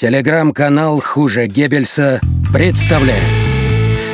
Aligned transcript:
Телеграм-канал 0.00 0.98
«Хуже 0.98 1.46
Геббельса» 1.46 2.22
представляет. 2.54 3.22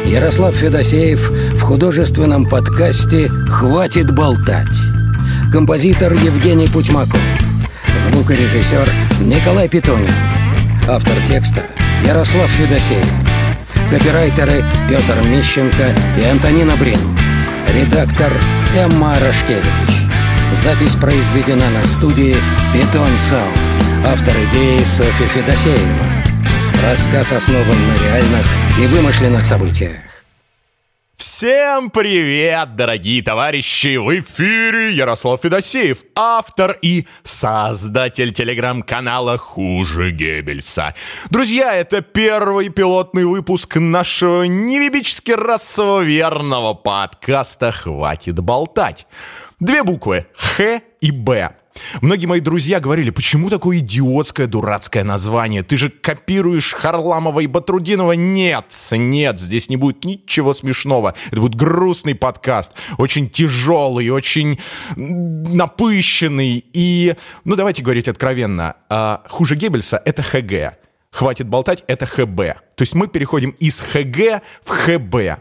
Ярослав 0.04 0.52
Федосеев 0.52 1.30
в 1.30 1.60
художественном 1.60 2.44
подкасте 2.44 3.28
«Хватит 3.48 4.12
болтать» 4.12 4.76
Композитор 5.52 6.14
Евгений 6.14 6.66
Путьмаков. 6.66 7.20
Звукорежиссер 8.00 8.90
Николай 9.20 9.68
Питонин 9.68 10.10
Автор 10.88 11.14
текста 11.24 11.62
Ярослав 12.04 12.50
Федосеев. 12.50 13.06
Копирайтеры 13.88 14.64
Петр 14.88 15.24
Мищенко 15.28 15.94
и 16.18 16.24
Антонина 16.24 16.74
Брин. 16.74 16.98
Редактор 17.72 18.32
Эмма 18.76 19.20
Рашкевич. 19.20 19.62
Запись 20.64 20.96
произведена 20.96 21.70
на 21.70 21.86
студии 21.86 22.34
«Питон 22.74 23.16
Саунд» 23.30 23.65
Автор 24.04 24.34
идеи 24.50 24.82
Софья 24.84 25.26
Федосеева. 25.26 26.24
Рассказ 26.82 27.32
основан 27.32 27.66
на 27.66 28.04
реальных 28.04 28.46
и 28.78 28.86
вымышленных 28.86 29.44
событиях. 29.44 30.00
Всем 31.16 31.90
привет, 31.90 32.76
дорогие 32.76 33.22
товарищи! 33.22 33.96
В 33.96 34.20
эфире 34.20 34.92
Ярослав 34.92 35.40
Федосеев, 35.42 35.98
автор 36.14 36.78
и 36.82 37.06
создатель 37.24 38.32
телеграм-канала 38.32 39.36
«Хуже 39.38 40.12
Геббельса». 40.12 40.94
Друзья, 41.30 41.74
это 41.74 42.02
первый 42.02 42.68
пилотный 42.68 43.24
выпуск 43.24 43.76
нашего 43.76 44.44
невибически 44.44 45.32
расово 45.32 46.02
верного 46.02 46.74
подкаста 46.74 47.72
«Хватит 47.72 48.40
болтать». 48.40 49.06
Две 49.58 49.82
буквы 49.82 50.26
«Х» 50.36 50.80
и 51.00 51.10
«Б». 51.10 51.56
Многие 52.00 52.26
мои 52.26 52.40
друзья 52.40 52.80
говорили, 52.80 53.10
почему 53.10 53.50
такое 53.50 53.78
идиотское, 53.78 54.46
дурацкое 54.46 55.04
название? 55.04 55.62
Ты 55.62 55.76
же 55.76 55.90
копируешь 55.90 56.72
Харламова 56.72 57.40
и 57.40 57.46
Батрудинова. 57.46 58.12
Нет, 58.12 58.74
нет, 58.92 59.38
здесь 59.38 59.68
не 59.68 59.76
будет 59.76 60.04
ничего 60.04 60.54
смешного. 60.54 61.14
Это 61.30 61.40
будет 61.40 61.54
грустный 61.54 62.14
подкаст, 62.14 62.72
очень 62.98 63.30
тяжелый, 63.30 64.08
очень 64.10 64.58
напыщенный. 64.96 66.64
И, 66.72 67.14
ну 67.44 67.56
давайте 67.56 67.82
говорить 67.82 68.08
откровенно, 68.08 68.76
а, 68.88 69.22
хуже 69.28 69.56
Геббельса— 69.56 70.00
это 70.04 70.22
ХГ. 70.22 70.78
Хватит 71.10 71.48
болтать— 71.48 71.82
это 71.86 72.04
ХБ. 72.04 72.36
То 72.74 72.82
есть 72.82 72.94
мы 72.94 73.08
переходим 73.08 73.50
из 73.50 73.80
ХГ 73.80 74.42
в 74.64 74.70
ХБ. 74.70 75.40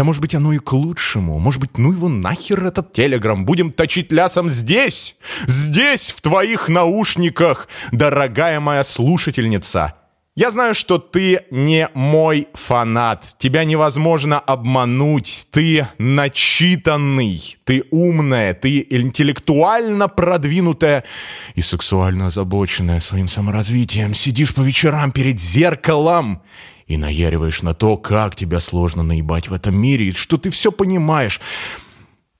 Да 0.00 0.04
может 0.04 0.22
быть 0.22 0.34
оно 0.34 0.54
и 0.54 0.58
к 0.58 0.72
лучшему. 0.72 1.38
Может 1.38 1.60
быть, 1.60 1.76
ну 1.76 1.92
его 1.92 2.08
нахер 2.08 2.64
этот 2.64 2.94
телеграм. 2.94 3.44
Будем 3.44 3.70
точить 3.70 4.10
лясом 4.10 4.48
здесь, 4.48 5.16
здесь, 5.46 6.10
в 6.12 6.22
твоих 6.22 6.70
наушниках, 6.70 7.68
дорогая 7.92 8.60
моя 8.60 8.82
слушательница. 8.82 9.92
Я 10.34 10.50
знаю, 10.50 10.74
что 10.74 10.96
ты 10.96 11.40
не 11.50 11.90
мой 11.92 12.48
фанат. 12.54 13.26
Тебя 13.36 13.64
невозможно 13.64 14.38
обмануть. 14.38 15.48
Ты 15.50 15.86
начитанный, 15.98 17.58
ты 17.64 17.84
умная, 17.90 18.54
ты 18.54 18.86
интеллектуально 18.88 20.08
продвинутая 20.08 21.04
и 21.56 21.60
сексуально 21.60 22.28
озабоченная 22.28 23.00
своим 23.00 23.28
саморазвитием. 23.28 24.14
Сидишь 24.14 24.54
по 24.54 24.62
вечерам 24.62 25.12
перед 25.12 25.38
зеркалом 25.38 26.40
и 26.90 26.96
наяриваешь 26.96 27.62
на 27.62 27.72
то, 27.72 27.96
как 27.96 28.34
тебя 28.34 28.58
сложно 28.58 29.04
наебать 29.04 29.46
в 29.46 29.52
этом 29.52 29.76
мире, 29.76 30.08
и 30.08 30.12
что 30.12 30.38
ты 30.38 30.50
все 30.50 30.72
понимаешь. 30.72 31.40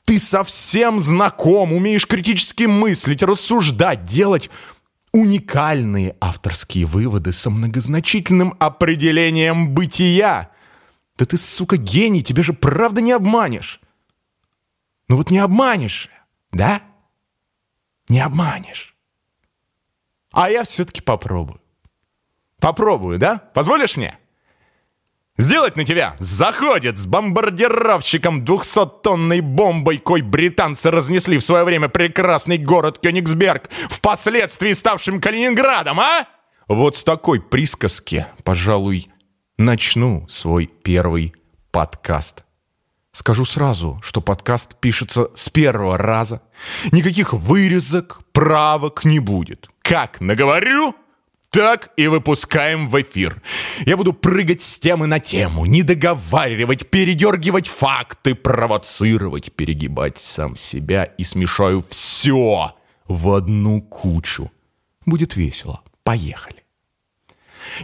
Ты 0.04 0.18
совсем 0.18 0.98
знаком, 0.98 1.72
умеешь 1.72 2.04
критически 2.04 2.64
мыслить, 2.64 3.22
рассуждать, 3.22 4.04
делать 4.04 4.50
уникальные 5.12 6.16
авторские 6.20 6.86
выводы 6.86 7.30
со 7.30 7.48
многозначительным 7.48 8.56
определением 8.58 9.72
бытия. 9.72 10.50
Да 11.16 11.26
ты, 11.26 11.36
сука, 11.36 11.76
гений, 11.76 12.24
тебя 12.24 12.42
же 12.42 12.52
правда 12.52 13.00
не 13.00 13.12
обманешь. 13.12 13.80
Ну 15.06 15.16
вот 15.16 15.30
не 15.30 15.38
обманешь, 15.38 16.10
да? 16.50 16.82
Не 18.08 18.18
обманешь. 18.18 18.96
А 20.32 20.50
я 20.50 20.64
все-таки 20.64 21.02
попробую. 21.02 21.60
Попробую, 22.58 23.20
да? 23.20 23.38
Позволишь 23.54 23.96
мне? 23.96 24.18
Сделать 25.38 25.76
на 25.76 25.84
тебя 25.84 26.16
заходит 26.18 26.98
с 26.98 27.06
бомбардировщиком 27.06 28.44
200-тонной 28.44 29.40
бомбой, 29.40 29.98
кой 29.98 30.20
британцы 30.20 30.90
разнесли 30.90 31.38
в 31.38 31.44
свое 31.44 31.64
время 31.64 31.88
прекрасный 31.88 32.58
город 32.58 32.98
Кёнигсберг, 32.98 33.70
впоследствии 33.88 34.72
ставшим 34.72 35.20
Калининградом, 35.20 35.98
а? 36.00 36.26
Вот 36.68 36.94
с 36.94 37.04
такой 37.04 37.40
присказки, 37.40 38.26
пожалуй, 38.44 39.08
начну 39.56 40.28
свой 40.28 40.66
первый 40.66 41.34
подкаст. 41.70 42.44
Скажу 43.12 43.44
сразу, 43.44 43.98
что 44.02 44.20
подкаст 44.20 44.78
пишется 44.78 45.30
с 45.34 45.48
первого 45.48 45.98
раза. 45.98 46.42
Никаких 46.92 47.32
вырезок, 47.32 48.20
правок 48.32 49.04
не 49.04 49.18
будет. 49.18 49.68
Как 49.82 50.20
наговорю, 50.20 50.94
так 51.50 51.90
и 51.96 52.06
выпускаем 52.06 52.88
в 52.88 53.00
эфир. 53.00 53.42
Я 53.84 53.96
буду 53.96 54.12
прыгать 54.12 54.62
с 54.62 54.78
темы 54.78 55.06
на 55.06 55.20
тему, 55.20 55.66
не 55.66 55.82
договаривать, 55.82 56.88
передергивать 56.88 57.66
факты, 57.66 58.34
провоцировать, 58.34 59.52
перегибать 59.52 60.18
сам 60.18 60.56
себя 60.56 61.04
и 61.04 61.24
смешаю 61.24 61.84
все 61.88 62.74
в 63.06 63.30
одну 63.32 63.82
кучу. 63.82 64.50
Будет 65.06 65.36
весело. 65.36 65.82
Поехали. 66.04 66.62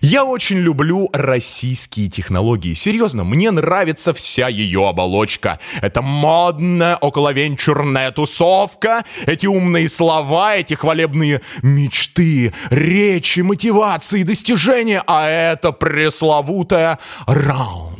Я 0.01 0.25
очень 0.25 0.59
люблю 0.59 1.09
российские 1.13 2.09
технологии. 2.09 2.75
Серьезно, 2.75 3.25
мне 3.25 3.51
нравится 3.51 4.13
вся 4.13 4.49
ее 4.49 4.89
оболочка. 4.89 5.59
Это 5.83 6.03
модная 6.03 6.97
околовенчурная 6.97 8.11
тусовка, 8.11 9.05
эти 9.27 9.47
умные 9.47 9.89
слова, 9.89 10.57
эти 10.57 10.75
хвалебные 10.75 11.41
мечты, 11.63 12.53
речи, 12.71 13.41
мотивации, 13.41 14.23
достижения, 14.23 15.03
а 15.07 15.29
это 15.29 15.73
пресловутая 15.73 16.99
раунд. 17.27 17.97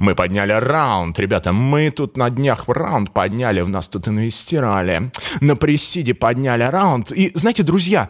Мы 0.00 0.14
подняли 0.14 0.52
раунд, 0.52 1.18
ребята, 1.18 1.52
мы 1.52 1.90
тут 1.90 2.16
на 2.16 2.30
днях 2.30 2.64
раунд 2.66 3.12
подняли, 3.12 3.60
в 3.60 3.68
нас 3.68 3.88
тут 3.88 4.08
инвестировали. 4.08 5.10
На 5.40 5.56
пресиде 5.56 6.14
подняли 6.14 6.62
раунд. 6.62 7.12
И 7.12 7.32
знаете, 7.34 7.62
друзья, 7.62 8.08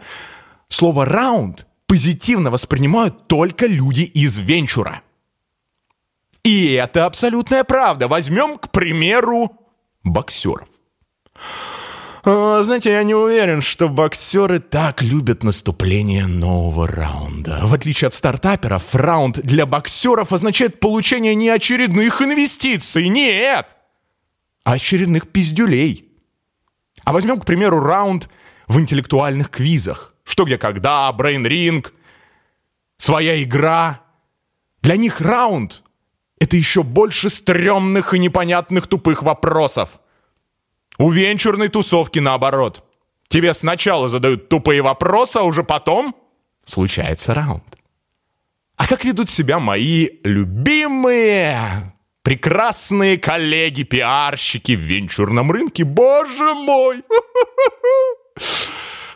слово 0.69 1.05
раунд 1.05 1.65
позитивно 1.91 2.51
воспринимают 2.51 3.27
только 3.27 3.67
люди 3.67 4.03
из 4.03 4.37
венчура. 4.37 5.01
И 6.41 6.71
это 6.71 7.05
абсолютная 7.05 7.65
правда. 7.65 8.07
Возьмем, 8.07 8.57
к 8.57 8.71
примеру, 8.71 9.51
боксеров. 10.01 10.69
А, 12.23 12.63
знаете, 12.63 12.91
я 12.91 13.03
не 13.03 13.13
уверен, 13.13 13.61
что 13.61 13.89
боксеры 13.89 14.59
так 14.59 15.01
любят 15.01 15.43
наступление 15.43 16.27
нового 16.27 16.87
раунда. 16.87 17.59
В 17.63 17.73
отличие 17.73 18.07
от 18.07 18.13
стартаперов, 18.13 18.95
раунд 18.95 19.41
для 19.41 19.65
боксеров 19.65 20.31
означает 20.31 20.79
получение 20.79 21.35
не 21.35 21.49
очередных 21.49 22.21
инвестиций, 22.21 23.09
нет, 23.09 23.75
а 24.63 24.75
очередных 24.75 25.27
пиздюлей. 25.27 26.05
А 27.03 27.11
возьмем, 27.11 27.37
к 27.37 27.45
примеру, 27.45 27.81
раунд 27.81 28.29
в 28.67 28.79
интеллектуальных 28.79 29.49
квизах. 29.49 30.10
Что, 30.23 30.45
где, 30.45 30.57
когда, 30.57 31.09
Ring, 31.11 31.87
своя 32.97 33.41
игра. 33.41 34.01
Для 34.81 34.95
них 34.95 35.21
раунд— 35.21 35.83
это 36.39 36.55
еще 36.55 36.83
больше 36.83 37.29
стрёмных 37.29 38.13
и 38.13 38.19
непонятных 38.19 38.87
тупых 38.87 39.23
вопросов. 39.23 39.99
У 40.97 41.09
венчурной 41.09 41.69
тусовки 41.69 42.19
наоборот. 42.19 42.83
Тебе 43.27 43.53
сначала 43.53 44.09
задают 44.09 44.49
тупые 44.49 44.81
вопросы, 44.81 45.37
а 45.37 45.43
уже 45.43 45.63
потом 45.63 46.15
случается 46.65 47.33
раунд. 47.33 47.63
А 48.75 48.87
как 48.87 49.05
ведут 49.05 49.29
себя 49.29 49.59
мои 49.59 50.09
любимые, 50.23 51.93
прекрасные 52.23 53.17
коллеги-пиарщики 53.17 54.75
в 54.75 54.79
венчурном 54.79 55.51
рынке? 55.51 55.83
Боже 55.83 56.53
мой! 56.53 57.03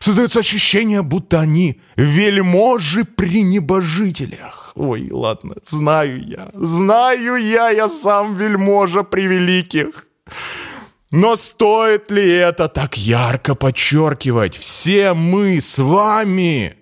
Создается 0.06 0.42
ощущение, 0.42 1.02
будто 1.02 1.40
они 1.40 1.82
вельможи 1.96 3.06
при 3.06 3.42
небожителях. 3.42 4.72
Ой, 4.76 5.10
ладно, 5.10 5.56
знаю 5.66 6.24
я, 6.24 6.52
знаю 6.54 7.38
я, 7.38 7.72
я 7.72 7.90
сам 7.90 8.36
вельможа 8.36 9.02
при 9.02 9.26
великих. 9.26 10.06
Но 11.10 11.36
стоит 11.36 12.12
ли 12.12 12.30
это 12.30 12.68
так 12.68 13.00
ярко 13.00 13.56
подчеркивать? 13.56 14.56
Все 14.56 15.16
мы 15.16 15.60
с 15.60 15.80
вами, 15.80 16.76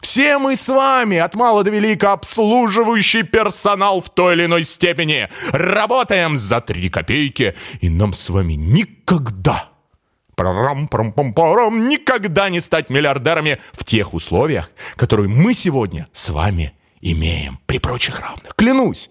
все 0.00 0.38
мы 0.38 0.54
с 0.54 0.68
вами, 0.68 1.16
от 1.16 1.34
мала 1.34 1.64
до 1.64 1.70
велика, 1.70 2.12
обслуживающий 2.12 3.24
персонал 3.24 4.00
в 4.00 4.08
той 4.08 4.34
или 4.34 4.44
иной 4.44 4.62
степени, 4.62 5.28
работаем 5.50 6.36
за 6.36 6.60
три 6.60 6.90
копейки, 6.90 7.56
и 7.80 7.88
нам 7.88 8.12
с 8.12 8.30
вами 8.30 8.52
никогда 8.52 9.71
Парам-парам-пам-парам, 10.34 11.88
никогда 11.88 12.48
не 12.48 12.60
стать 12.60 12.90
миллиардерами 12.90 13.58
в 13.72 13.84
тех 13.84 14.14
условиях, 14.14 14.70
которые 14.96 15.28
мы 15.28 15.54
сегодня 15.54 16.06
с 16.12 16.30
вами 16.30 16.72
имеем 17.00 17.58
при 17.66 17.78
прочих 17.78 18.20
равных. 18.20 18.54
Клянусь. 18.54 19.10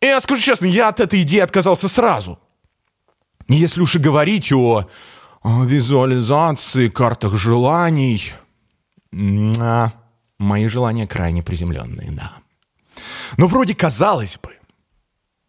И 0.00 0.06
я 0.06 0.20
скажу 0.20 0.40
честно, 0.40 0.66
я 0.66 0.88
от 0.88 1.00
этой 1.00 1.22
идеи 1.22 1.40
отказался 1.40 1.88
сразу. 1.88 2.38
Если 3.48 3.80
уж 3.80 3.96
и 3.96 3.98
говорить 3.98 4.50
о, 4.52 4.88
о 5.42 5.64
визуализации, 5.64 6.88
картах 6.88 7.34
желаний, 7.34 8.32
а, 9.58 9.92
мои 10.38 10.66
желания 10.68 11.06
крайне 11.06 11.42
приземленные, 11.42 12.10
да. 12.10 12.32
Но 13.36 13.46
вроде 13.46 13.74
казалось 13.74 14.38
бы, 14.42 14.50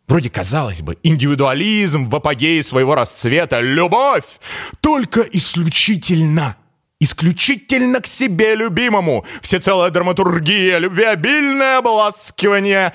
Вроде 0.07 0.29
казалось 0.29 0.81
бы, 0.81 0.97
индивидуализм 1.03 2.09
в 2.09 2.15
апогее 2.15 2.61
своего 2.61 2.95
расцвета, 2.95 3.61
любовь! 3.61 4.25
Только 4.81 5.21
исключительно, 5.21 6.57
исключительно 6.99 8.01
к 8.01 8.07
себе 8.07 8.55
любимому, 8.55 9.25
всецелая 9.41 9.91
драматургия, 9.91 10.77
любвеобильное 10.77 11.77
обласкивание 11.77 12.93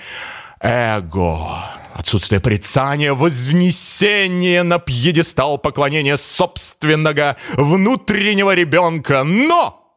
эго, 0.60 1.64
отсутствие 1.94 2.40
порицания, 2.40 3.14
вознесение 3.14 4.62
на 4.62 4.78
пьедестал 4.78 5.56
поклонения 5.56 6.16
собственного 6.16 7.36
внутреннего 7.54 8.54
ребенка. 8.54 9.24
Но 9.24 9.94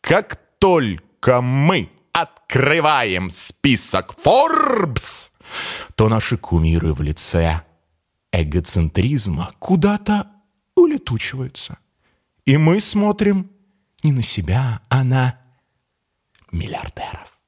как 0.00 0.36
только 0.58 1.40
мы 1.40 1.90
открываем 2.12 3.30
список 3.30 4.14
Forbes, 4.24 5.30
то 5.94 6.08
наши 6.08 6.36
кумиры 6.36 6.92
в 6.92 7.02
лице 7.02 7.62
эгоцентризма 8.32 9.52
куда-то 9.58 10.30
улетучиваются. 10.74 11.78
И 12.44 12.56
мы 12.56 12.80
смотрим 12.80 13.50
не 14.02 14.12
на 14.12 14.22
себя, 14.22 14.80
а 14.88 15.04
на 15.04 15.38
миллиардеров. 16.50 17.38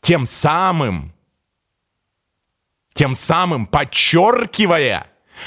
Тем 0.00 0.24
самым, 0.24 1.12
тем 2.92 3.14
самым 3.14 3.66
подчеркивая, 3.66 5.06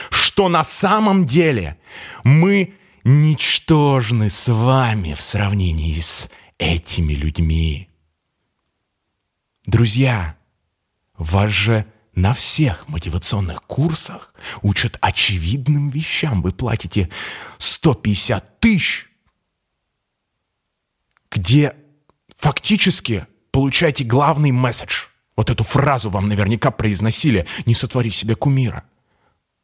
что 0.09 0.49
на 0.49 0.63
самом 0.63 1.25
деле 1.25 1.79
мы 2.23 2.75
ничтожны 3.03 4.29
с 4.29 4.51
вами 4.51 5.13
в 5.13 5.21
сравнении 5.21 5.99
с 5.99 6.29
этими 6.57 7.13
людьми. 7.13 7.89
Друзья, 9.65 10.37
вас 11.19 11.51
же 11.51 11.85
на 12.15 12.33
всех 12.33 12.87
мотивационных 12.87 13.61
курсах 13.63 14.33
учат 14.61 14.97
очевидным 15.01 15.89
вещам. 15.89 16.41
Вы 16.41 16.51
платите 16.51 17.09
150 17.59 18.59
тысяч, 18.59 19.07
где 21.29 21.75
фактически 22.35 23.27
получаете 23.51 24.05
главный 24.05 24.51
месседж. 24.51 25.07
Вот 25.35 25.49
эту 25.49 25.63
фразу 25.63 26.09
вам 26.09 26.27
наверняка 26.27 26.71
произносили 26.71 27.45
«не 27.65 27.75
сотвори 27.75 28.09
себе 28.11 28.35
кумира». 28.35 28.83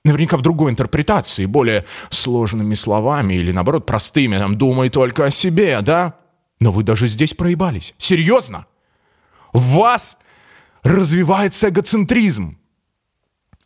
Наверняка 0.04 0.38
в 0.38 0.42
другой 0.42 0.72
интерпретации, 0.72 1.46
более 1.48 1.86
сложными 2.10 2.76
словами 2.76 3.34
или, 3.34 3.52
наоборот, 3.52 3.86
простыми. 3.86 4.38
Там, 4.38 4.56
«Думай 4.56 4.90
только 4.90 5.26
о 5.26 5.32
себе», 5.32 5.82
да? 5.82 6.16
Но 6.60 6.72
вы 6.72 6.84
даже 6.84 7.08
здесь 7.08 7.34
проебались. 7.34 7.96
Серьезно? 7.98 8.68
Вас 9.52 10.20
развивается 10.86 11.70
эгоцентризм. 11.70 12.58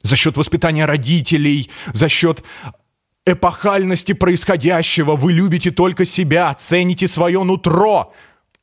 За 0.01 0.15
счет 0.15 0.37
воспитания 0.37 0.85
родителей, 0.85 1.69
за 1.93 2.07
счет 2.07 2.43
эпохальности 3.25 4.13
происходящего 4.13 5.15
вы 5.15 5.33
любите 5.33 5.71
только 5.71 6.05
себя, 6.05 6.53
цените 6.53 7.07
свое 7.07 7.43
нутро. 7.43 8.13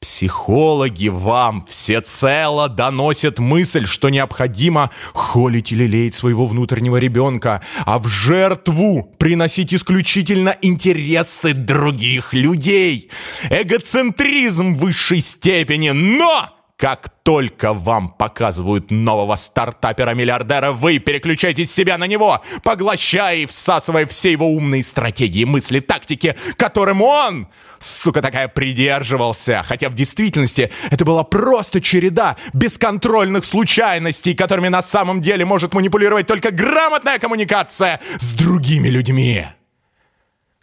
Психологи 0.01 1.09
вам 1.09 1.65
всецело 1.67 2.69
доносят 2.69 3.39
мысль, 3.39 3.87
что 3.87 4.09
необходимо 4.09 4.91
холить 5.13 5.73
или 5.73 5.85
лелеять 5.85 6.15
своего 6.15 6.47
внутреннего 6.47 6.97
ребенка, 6.97 7.63
а 7.85 7.99
в 7.99 8.07
жертву 8.07 9.15
приносить 9.19 9.75
исключительно 9.75 10.55
интересы 10.63 11.55
других 11.55 12.35
людей. 12.35 13.11
Эгоцентризм 13.51 14.75
высшей 14.75 15.21
степени, 15.21 15.91
но 15.91 16.56
как 16.77 17.09
только 17.23 17.73
вам 17.73 18.11
показывают 18.11 18.91
нового 18.91 19.37
стартапера-миллиардера, 19.37 20.73
вы 20.73 20.99
переключаетесь 20.99 21.73
себя 21.73 21.97
на 21.97 22.07
него, 22.07 22.43
поглощая 22.63 23.37
и 23.37 23.47
всасывая 23.47 24.07
все 24.07 24.33
его 24.33 24.47
умные 24.47 24.83
стратегии, 24.83 25.45
мысли, 25.45 25.81
тактики, 25.81 26.37
которым 26.59 27.01
он, 27.01 27.49
сука 27.79 28.21
такая, 28.21 28.49
придерживался. 28.49 29.63
Хотя 29.67 29.89
в 29.89 29.95
действительности 29.95 30.71
это 30.91 31.05
была 31.07 31.25
просто 31.25 31.81
череда 31.81 32.37
бесконтрольных 32.53 33.47
случайностей, 33.47 34.35
которыми 34.35 34.69
на 34.69 34.83
самом 34.83 35.23
деле 35.23 35.47
может 35.47 35.73
манипулировать 35.73 36.27
только 36.27 36.51
грамотная 36.51 37.19
коммуникация 37.19 38.01
с 38.19 38.35
другими 38.35 38.89
людьми. 38.89 39.47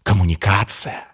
Коммуникация— 0.03 1.07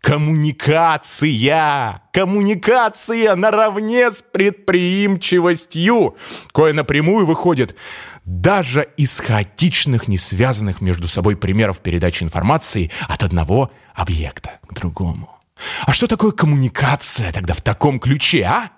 Коммуникация! 0.00 2.02
Коммуникация 2.12 3.34
наравне 3.34 4.10
с 4.10 4.22
предприимчивостью, 4.22 6.16
кое 6.52 6.72
напрямую 6.72 7.26
выходит 7.26 7.76
даже 8.24 8.88
из 8.96 9.18
хаотичных, 9.20 10.06
не 10.06 10.18
связанных 10.18 10.80
между 10.80 11.08
собой 11.08 11.36
примеров 11.36 11.80
передачи 11.80 12.22
информации 12.22 12.90
от 13.08 13.22
одного 13.22 13.72
объекта 13.94 14.60
к 14.68 14.74
другому. 14.74 15.38
А 15.86 15.92
что 15.92 16.06
такое 16.06 16.32
коммуникация 16.32 17.32
тогда 17.32 17.54
в 17.54 17.62
таком 17.62 17.98
ключе, 17.98 18.44
а? 18.44 18.70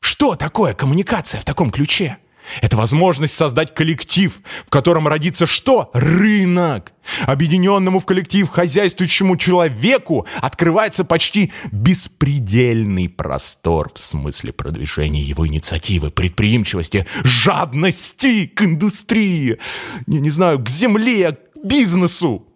Что 0.00 0.36
такое 0.36 0.74
коммуникация 0.74 1.40
в 1.40 1.44
таком 1.44 1.70
ключе? 1.70 2.18
Это 2.60 2.76
возможность 2.76 3.34
создать 3.34 3.74
коллектив, 3.74 4.40
в 4.66 4.70
котором 4.70 5.08
родится 5.08 5.46
что? 5.46 5.90
Рынок. 5.92 6.92
Объединенному 7.26 8.00
в 8.00 8.06
коллектив 8.06 8.48
хозяйствующему 8.48 9.36
человеку 9.36 10.26
открывается 10.40 11.04
почти 11.04 11.52
беспредельный 11.70 13.08
простор 13.08 13.90
в 13.94 13.98
смысле 13.98 14.52
продвижения 14.52 15.22
его 15.22 15.46
инициативы, 15.46 16.10
предприимчивости, 16.10 17.06
жадности 17.22 18.46
к 18.46 18.62
индустрии, 18.62 19.58
не, 20.06 20.20
не 20.20 20.30
знаю, 20.30 20.58
к 20.60 20.68
земле, 20.68 21.32
к 21.32 21.64
бизнесу. 21.64 22.46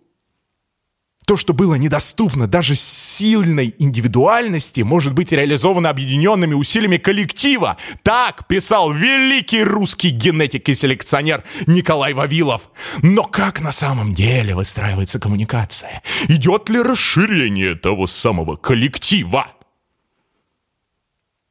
То, 1.28 1.36
что 1.36 1.52
было 1.52 1.75
недоступно 1.75 2.46
даже 2.46 2.75
сильной 2.75 3.75
индивидуальности, 3.78 4.80
может 4.80 5.12
быть 5.12 5.30
реализовано 5.30 5.90
объединенными 5.90 6.55
усилиями 6.55 6.96
коллектива. 6.96 7.76
Так 8.03 8.48
писал 8.48 8.93
великий 8.93 9.62
русский 9.62 10.08
генетик 10.08 10.70
и 10.70 10.74
селекционер 10.74 11.44
Николай 11.67 12.14
Вавилов. 12.14 12.70
Но 13.03 13.24
как 13.24 13.60
на 13.60 13.72
самом 13.72 14.14
деле 14.14 14.55
выстраивается 14.55 15.20
коммуникация? 15.20 16.03
Идет 16.29 16.70
ли 16.70 16.81
расширение 16.81 17.74
того 17.74 18.06
самого 18.06 18.56
коллектива? 18.56 19.48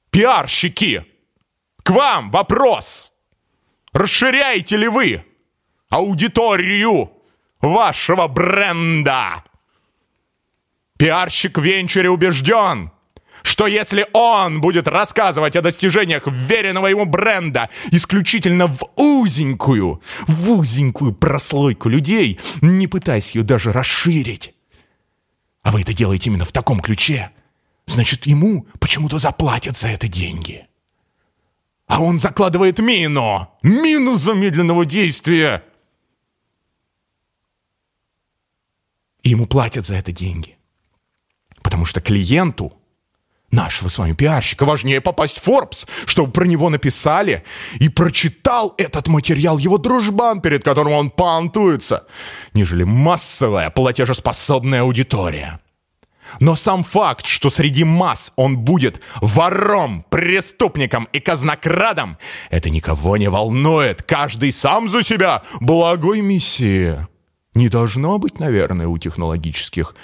Пиарщики, 0.10 1.06
к 1.84 1.92
вам 1.92 2.32
вопрос. 2.32 3.14
Расширяете 3.94 4.76
ли 4.76 4.88
вы 4.88 5.24
аудиторию 5.92 7.12
вашего 7.62 8.28
бренда? 8.28 9.44
Пиарщик 10.98 11.58
в 11.58 11.62
венчуре 11.62 12.10
убежден, 12.10 12.92
что 13.44 13.68
если 13.68 14.08
он 14.14 14.62
будет 14.62 14.88
рассказывать 14.88 15.56
о 15.56 15.62
достижениях 15.62 16.24
веренного 16.26 16.88
ему 16.88 17.06
бренда 17.06 17.70
исключительно 17.92 18.68
в 18.68 18.84
узенькую, 18.96 20.02
в 20.28 20.52
узенькую 20.52 21.14
прослойку 21.14 21.88
людей, 21.88 22.40
не 22.62 22.88
пытаясь 22.88 23.36
ее 23.36 23.44
даже 23.44 23.72
расширить, 23.72 24.54
а 25.62 25.72
вы 25.72 25.82
это 25.82 25.94
делаете 25.94 26.30
именно 26.30 26.46
в 26.46 26.52
таком 26.52 26.80
ключе, 26.80 27.32
значит, 27.86 28.26
ему 28.26 28.68
почему-то 28.80 29.20
заплатят 29.20 29.78
за 29.78 29.90
это 29.90 30.08
деньги. 30.08 30.68
А 31.86 32.02
он 32.02 32.20
закладывает 32.20 32.80
мину, 32.80 33.50
мину 33.62 34.18
замедленного 34.18 34.86
действия. 34.86 35.64
И 39.24 39.30
ему 39.30 39.46
платят 39.46 39.86
за 39.86 39.96
это 39.96 40.12
деньги. 40.12 40.57
Потому 41.68 41.84
что 41.84 42.00
клиенту 42.00 42.72
нашего 43.52 43.90
с 43.90 43.98
вами 43.98 44.14
пиарщика 44.14 44.64
важнее 44.64 45.02
попасть 45.02 45.38
в 45.38 45.46
Forbes, 45.46 45.86
чтобы 46.06 46.32
про 46.32 46.46
него 46.46 46.70
написали 46.70 47.44
и 47.82 47.90
прочитал 47.90 48.74
этот 48.78 49.10
материал 49.10 49.58
его 49.58 49.78
дружбан, 49.78 50.40
перед 50.40 50.64
которым 50.64 50.94
он 50.94 51.10
понтуется, 51.10 52.08
нежели 52.54 52.84
массовая 52.84 53.70
платежеспособная 53.70 54.84
аудитория. 54.84 55.60
Но 56.40 56.56
сам 56.56 56.86
факт, 56.86 57.26
что 57.26 57.50
среди 57.50 57.84
масс 57.84 58.32
он 58.38 58.60
будет 58.60 59.02
вором, 59.20 60.06
преступником 60.10 61.10
и 61.12 61.20
казнокрадом, 61.20 62.18
это 62.50 62.70
никого 62.70 63.18
не 63.18 63.30
волнует. 63.30 64.04
Каждый 64.04 64.54
сам 64.54 64.88
за 64.88 65.04
себя 65.04 65.44
благой 65.60 66.22
миссии. 66.22 66.96
не 67.54 67.68
должно 67.68 68.20
быть, 68.20 68.40
наверное, 68.40 68.88
у 68.88 68.98
технологических 68.98 69.96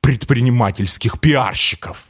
предпринимательских 0.00 1.20
пиарщиков. 1.20 2.06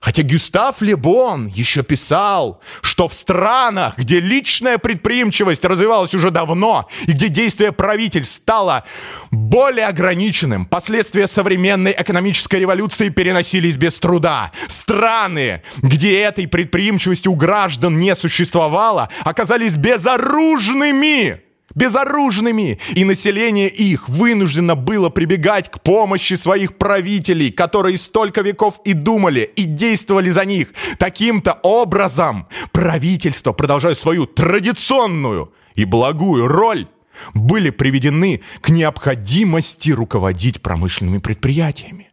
Хотя 0.00 0.22
Гюстав 0.22 0.80
Лебон 0.80 1.48
еще 1.48 1.82
писал, 1.82 2.60
что 2.82 3.08
в 3.08 3.14
странах, 3.14 3.98
где 3.98 4.20
личная 4.20 4.78
предприимчивость 4.78 5.64
развивалась 5.64 6.14
уже 6.14 6.30
давно 6.30 6.88
и 7.06 7.12
где 7.12 7.28
действие 7.28 7.72
правительств 7.72 8.36
стало 8.36 8.84
более 9.32 9.86
ограниченным, 9.86 10.66
последствия 10.66 11.26
современной 11.26 11.94
экономической 11.98 12.60
революции 12.60 13.08
переносились 13.08 13.74
без 13.74 13.98
труда. 13.98 14.52
Страны, 14.68 15.62
где 15.78 16.20
этой 16.20 16.46
предприимчивости 16.46 17.26
у 17.26 17.34
граждан 17.34 17.98
не 17.98 18.14
существовало, 18.14 19.08
оказались 19.24 19.74
безоружными 19.74 21.42
безоружными, 21.74 22.78
и 22.94 23.04
население 23.04 23.68
их 23.68 24.08
вынуждено 24.08 24.74
было 24.74 25.10
прибегать 25.10 25.70
к 25.70 25.80
помощи 25.80 26.34
своих 26.34 26.76
правителей, 26.76 27.52
которые 27.52 27.98
столько 27.98 28.42
веков 28.42 28.80
и 28.84 28.92
думали, 28.92 29.50
и 29.56 29.64
действовали 29.64 30.30
за 30.30 30.44
них. 30.44 30.68
Таким-то 30.98 31.58
образом 31.62 32.48
правительство, 32.72 33.52
продолжая 33.52 33.94
свою 33.94 34.26
традиционную 34.26 35.52
и 35.74 35.84
благую 35.84 36.48
роль, 36.48 36.88
были 37.34 37.70
приведены 37.70 38.42
к 38.60 38.70
необходимости 38.70 39.90
руководить 39.90 40.62
промышленными 40.62 41.18
предприятиями 41.18 42.12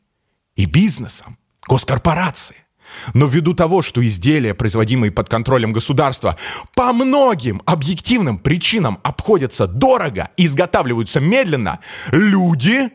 и 0.55 0.65
бизнесом, 0.65 1.37
госкорпорации. 1.67 2.64
Но 3.13 3.27
ввиду 3.27 3.53
того, 3.53 3.81
что 3.81 4.05
изделия, 4.05 4.53
производимые 4.53 5.11
под 5.11 5.29
контролем 5.29 5.71
государства, 5.71 6.37
по 6.73 6.93
многим 6.93 7.61
объективным 7.65 8.37
причинам 8.37 8.99
обходятся 9.03 9.67
дорого 9.67 10.29
и 10.37 10.45
изготавливаются 10.45 11.19
медленно, 11.19 11.79
люди, 12.11 12.89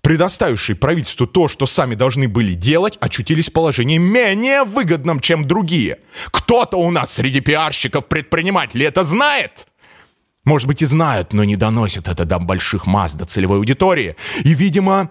предоставившие 0.00 0.76
правительству 0.76 1.26
то, 1.26 1.48
что 1.48 1.66
сами 1.66 1.94
должны 1.94 2.28
были 2.28 2.54
делать, 2.54 2.98
очутились 3.00 3.48
в 3.48 3.52
положении 3.52 3.98
менее 3.98 4.64
выгодном, 4.64 5.20
чем 5.20 5.46
другие. 5.46 5.98
Кто-то 6.30 6.76
у 6.76 6.90
нас 6.90 7.12
среди 7.12 7.40
пиарщиков-предпринимателей 7.40 8.86
это 8.86 9.04
знает? 9.04 9.68
Может 10.44 10.66
быть 10.66 10.82
и 10.82 10.86
знают, 10.86 11.32
но 11.32 11.44
не 11.44 11.54
доносят 11.54 12.08
это 12.08 12.24
до 12.24 12.40
больших 12.40 12.86
масс, 12.86 13.14
до 13.14 13.24
целевой 13.24 13.58
аудитории. 13.58 14.16
И, 14.42 14.54
видимо, 14.54 15.10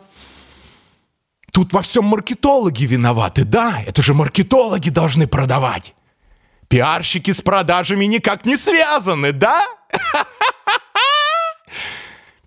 Тут 1.52 1.74
во 1.74 1.82
всем 1.82 2.06
маркетологи 2.06 2.86
виноваты, 2.86 3.44
да? 3.44 3.82
Это 3.86 4.02
же 4.02 4.14
маркетологи 4.14 4.90
должны 4.90 5.28
продавать. 5.28 5.94
Пиарщики 6.70 7.32
с 7.32 7.42
продажами 7.42 8.06
никак 8.06 8.46
не 8.46 8.56
связаны, 8.56 9.34
да? 9.34 9.66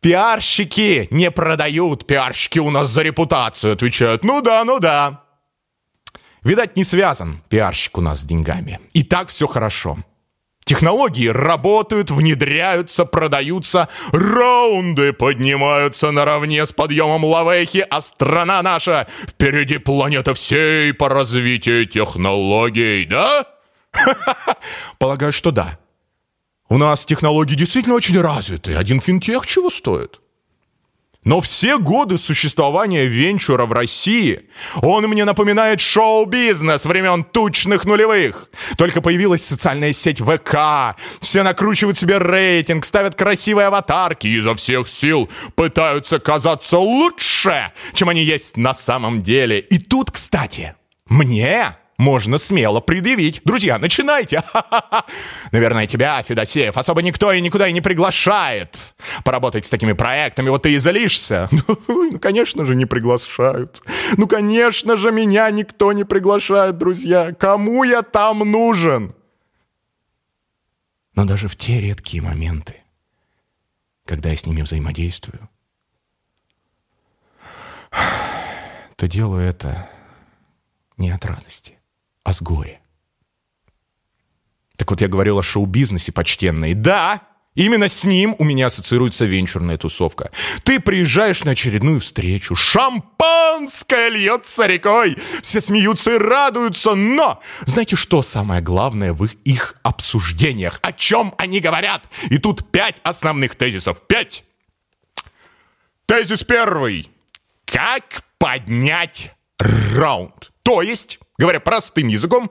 Пиарщики 0.00 1.08
не 1.11 1.30
продают, 1.30 2.06
пиарщики 2.06 2.58
у 2.58 2.70
нас 2.70 2.88
за 2.88 3.02
репутацию 3.02 3.75
отвечают. 3.75 4.25
Ну 4.25 4.40
да, 4.40 4.64
ну 4.64 4.78
да. 4.78 5.25
Видать, 6.42 6.76
не 6.76 6.84
связан 6.84 7.42
пиарщик 7.49 7.99
у 7.99 8.00
нас 8.00 8.20
с 8.20 8.25
деньгами. 8.25 8.80
И 8.92 9.02
так 9.02 9.28
все 9.28 9.46
хорошо. 9.46 9.99
Технологии 10.64 11.28
работают, 11.28 12.11
внедряются, 12.11 13.04
продаются, 13.04 13.88
раунды 14.12 15.12
поднимаются 15.12 16.11
наравне 16.11 16.64
с 16.64 16.73
подъемом 16.73 17.25
лавехи, 17.25 17.87
а 17.88 18.00
страна 18.00 18.62
наша 18.62 19.06
впереди 19.28 19.76
планета 19.76 20.33
всей 20.33 20.94
по 20.94 21.11
развитию 21.11 21.87
технологий, 21.87 23.04
да? 23.04 23.47
Полагаю, 24.99 25.33
что 25.33 25.50
да. 25.50 25.78
У 26.71 26.78
нас 26.78 27.04
технологии 27.04 27.54
действительно 27.54 27.94
очень 27.94 28.18
развиты. 28.18 28.75
Один 28.75 29.00
финтех 29.00 29.47
чего 29.47 29.68
стоит? 29.68 30.21
Но 31.25 31.40
все 31.40 31.78
годы 31.78 32.19
существования 32.19 33.07
венчура 33.07 33.64
в 33.66 33.73
России 33.73 34.43
он 34.83 35.04
мне 35.04 35.25
напоминает 35.25 35.81
шоу-бизнес 35.81 36.85
времен 36.85 37.25
тучных 37.25 37.85
нулевых. 37.85 38.50
Только 38.76 39.00
появилась 39.00 39.45
социальная 39.45 39.93
сеть 39.93 40.21
ВК, 40.21 40.97
все 41.21 41.43
накручивают 41.43 41.99
себе 41.99 42.19
рейтинг, 42.19 42.85
ставят 42.85 43.14
красивые 43.14 43.69
аватарки 43.69 44.26
и 44.26 44.37
изо 44.37 44.54
всех 44.54 44.88
сил 44.88 45.31
пытаются 45.54 46.19
казаться 46.19 46.78
лучше, 46.78 47.73
чем 47.95 48.11
они 48.11 48.23
есть 48.23 48.57
на 48.57 48.75
самом 48.75 49.23
деле. 49.23 49.61
И 49.61 49.78
тут, 49.78 50.11
кстати, 50.11 50.75
мне 51.07 51.76
можно 52.04 52.37
смело 52.37 52.80
предъявить. 52.80 53.40
Друзья, 53.44 53.78
начинайте. 53.78 54.42
Наверное, 55.52 55.87
тебя, 55.87 56.23
Федосеев, 56.23 56.76
особо 56.76 57.00
никто 57.00 57.32
и 57.32 57.40
никуда 57.40 57.66
и 57.66 57.73
не 57.73 57.80
приглашает 57.80 58.94
поработать 59.25 59.64
с 59.64 59.70
такими 59.70 59.94
проектами. 59.94 60.50
Вот 60.50 60.62
ты 60.62 60.75
и 60.75 60.78
залишься. 60.78 61.49
Ну, 61.88 62.18
конечно 62.18 62.66
же, 62.66 62.75
не 62.75 62.87
приглашают. 62.87 63.82
Ну, 64.16 64.26
конечно 64.26 64.96
же, 64.96 65.11
меня 65.11 65.50
никто 65.50 65.92
не 65.92 66.04
приглашает, 66.04 66.76
друзья. 66.76 67.32
Кому 67.32 67.82
я 67.84 68.02
там 68.02 68.40
нужен? 68.40 69.14
Но 71.14 71.25
даже 71.25 71.49
в 71.49 71.56
те 71.56 71.80
редкие 71.80 72.23
моменты, 72.23 72.82
когда 74.04 74.28
я 74.30 74.37
с 74.37 74.44
ними 74.44 74.62
взаимодействую, 74.62 75.49
то 78.96 79.08
делаю 79.08 79.49
это 79.49 79.88
не 80.96 81.11
от 81.11 81.25
радости 81.25 81.78
а 82.25 82.33
с 82.33 82.43
горя. 82.43 82.81
Так 84.76 84.90
вот, 84.90 85.00
я 85.00 85.09
говорил 85.09 85.38
о 85.38 85.43
шоу-бизнесе 85.43 86.11
почтенной. 86.11 86.75
Да, 86.75 87.23
именно 87.54 87.87
с 87.87 88.02
ним 88.02 88.35
у 88.38 88.45
меня 88.45 88.66
ассоциируется 88.66 89.25
венчурная 89.25 89.76
тусовка. 89.76 90.33
Ты 90.64 90.81
приезжаешь 90.81 91.45
на 91.45 91.52
очередную 91.52 92.00
встречу, 92.00 92.57
шампанское 92.57 94.09
льется 94.09 94.66
рекой, 94.66 95.16
все 95.43 95.61
смеются 95.61 96.16
и 96.16 96.19
радуются, 96.19 96.95
но 96.97 97.40
знаете, 97.66 97.95
что 97.95 98.23
самое 98.23 98.61
главное 98.61 99.12
в 99.12 99.25
их, 99.25 99.35
их 99.45 99.76
обсуждениях? 99.85 100.81
О 100.83 100.93
чем 100.93 101.35
они 101.38 101.61
говорят? 101.61 102.04
И 102.31 102.38
тут 102.38 102.73
пять 102.73 102.97
основных 103.04 103.54
тезисов. 103.54 104.04
Пять! 104.09 104.45
Тезис 106.07 106.43
первый. 106.43 107.11
Как 107.64 108.23
поднять 108.38 109.33
раунд? 109.59 110.50
То 110.62 110.83
есть 110.83 111.19
Говоря 111.37 111.61
простым 111.61 112.09
языком, 112.09 112.50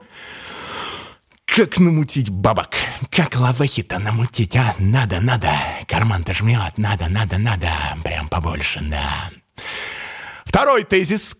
как 1.46 1.78
намутить 1.78 2.30
бабок? 2.30 2.70
Как 3.10 3.36
лавахи-то 3.36 3.98
намутить, 3.98 4.56
а? 4.56 4.74
Надо, 4.78 5.20
надо. 5.20 5.52
Карман-то 5.86 6.34
жмет. 6.34 6.76
Надо, 6.76 7.08
надо, 7.08 7.38
надо. 7.38 7.70
Прям 8.02 8.28
побольше, 8.28 8.80
да. 8.82 9.30
Второй 10.44 10.84
тезис. 10.84 11.36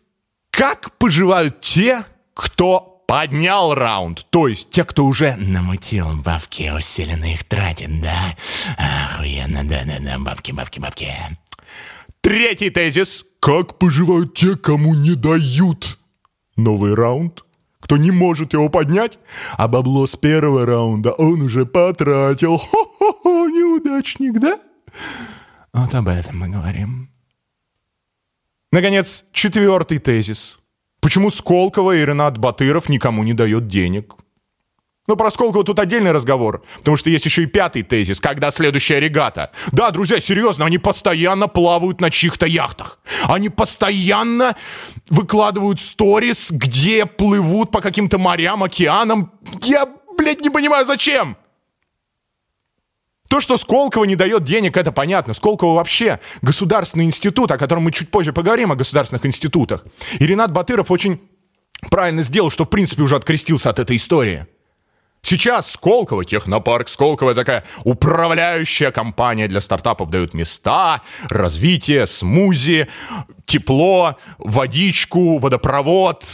Как 0.50 0.96
поживают 0.98 1.60
те, 1.60 2.04
кто 2.32 3.02
поднял 3.08 3.74
раунд? 3.74 4.24
То 4.30 4.46
есть 4.46 4.70
те, 4.70 4.84
кто 4.84 5.04
уже 5.04 5.34
намутил 5.34 6.16
бабки, 6.22 6.70
усиленно 6.70 7.32
их 7.32 7.44
тратит, 7.44 8.00
да? 8.00 8.36
Охуенно, 8.78 9.66
да-да-да, 9.68 10.18
бабки, 10.18 10.52
бабки, 10.52 10.78
бабки. 10.78 11.12
Третий 12.20 12.70
тезис. 12.70 13.24
Как 13.40 13.78
поживают 13.78 14.34
те, 14.34 14.56
кому 14.56 14.94
не 14.94 15.14
дают 15.16 15.98
Новый 16.56 16.94
раунд? 16.94 17.44
Кто 17.80 17.96
не 17.96 18.10
может 18.10 18.54
его 18.54 18.68
поднять? 18.68 19.18
А 19.58 19.68
бабло 19.68 20.06
с 20.06 20.16
первого 20.16 20.64
раунда 20.64 21.12
он 21.12 21.42
уже 21.42 21.66
потратил. 21.66 22.56
Хо-хо-хо, 22.56 23.48
неудачник, 23.48 24.40
да? 24.40 24.58
Вот 25.72 25.94
об 25.94 26.08
этом 26.08 26.38
мы 26.38 26.48
говорим. 26.48 27.10
Наконец, 28.72 29.26
четвертый 29.32 29.98
тезис. 29.98 30.60
Почему 31.00 31.28
Сколково 31.28 31.96
и 31.96 32.04
Ренат 32.04 32.38
Батыров 32.38 32.88
никому 32.88 33.22
не 33.22 33.34
дает 33.34 33.68
денег? 33.68 34.14
Ну, 35.06 35.16
про 35.16 35.30
Сколково 35.30 35.64
тут 35.64 35.78
отдельный 35.78 36.12
разговор, 36.12 36.64
потому 36.78 36.96
что 36.96 37.10
есть 37.10 37.26
еще 37.26 37.42
и 37.42 37.46
пятый 37.46 37.82
тезис, 37.82 38.20
когда 38.20 38.50
следующая 38.50 39.00
регата. 39.00 39.50
Да, 39.70 39.90
друзья, 39.90 40.18
серьезно, 40.18 40.64
они 40.64 40.78
постоянно 40.78 41.46
плавают 41.46 42.00
на 42.00 42.10
чьих-то 42.10 42.46
яхтах. 42.46 42.98
Они 43.24 43.50
постоянно 43.50 44.56
выкладывают 45.10 45.80
сторис, 45.80 46.50
где 46.50 47.04
плывут 47.04 47.70
по 47.70 47.82
каким-то 47.82 48.16
морям, 48.16 48.62
океанам. 48.62 49.30
Я, 49.60 49.86
блядь, 50.16 50.40
не 50.40 50.48
понимаю, 50.48 50.86
зачем? 50.86 51.36
То, 53.28 53.40
что 53.40 53.58
Сколково 53.58 54.04
не 54.04 54.16
дает 54.16 54.44
денег, 54.44 54.78
это 54.78 54.90
понятно. 54.90 55.34
Сколково 55.34 55.74
вообще 55.74 56.18
государственный 56.40 57.04
институт, 57.04 57.50
о 57.50 57.58
котором 57.58 57.82
мы 57.82 57.92
чуть 57.92 58.10
позже 58.10 58.32
поговорим, 58.32 58.72
о 58.72 58.76
государственных 58.76 59.26
институтах. 59.26 59.84
И 60.18 60.26
Ренат 60.26 60.50
Батыров 60.50 60.90
очень 60.90 61.20
правильно 61.90 62.22
сделал, 62.22 62.50
что 62.50 62.64
в 62.64 62.70
принципе 62.70 63.02
уже 63.02 63.16
открестился 63.16 63.68
от 63.68 63.78
этой 63.78 63.96
истории. 63.96 64.46
Сейчас 65.24 65.72
Сколково, 65.72 66.26
Технопарк 66.26 66.88
Сколково, 66.90 67.34
такая 67.34 67.64
управляющая 67.82 68.90
компания 68.90 69.48
для 69.48 69.62
стартапов 69.62 70.10
дают 70.10 70.34
места, 70.34 71.00
развитие, 71.30 72.06
смузи, 72.06 72.88
тепло, 73.46 74.18
водичку, 74.36 75.38
водопровод, 75.38 76.24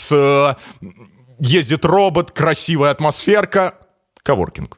ездит 1.38 1.84
робот, 1.84 2.32
красивая 2.32 2.90
атмосферка. 2.90 3.74
Коворкинг, 4.24 4.76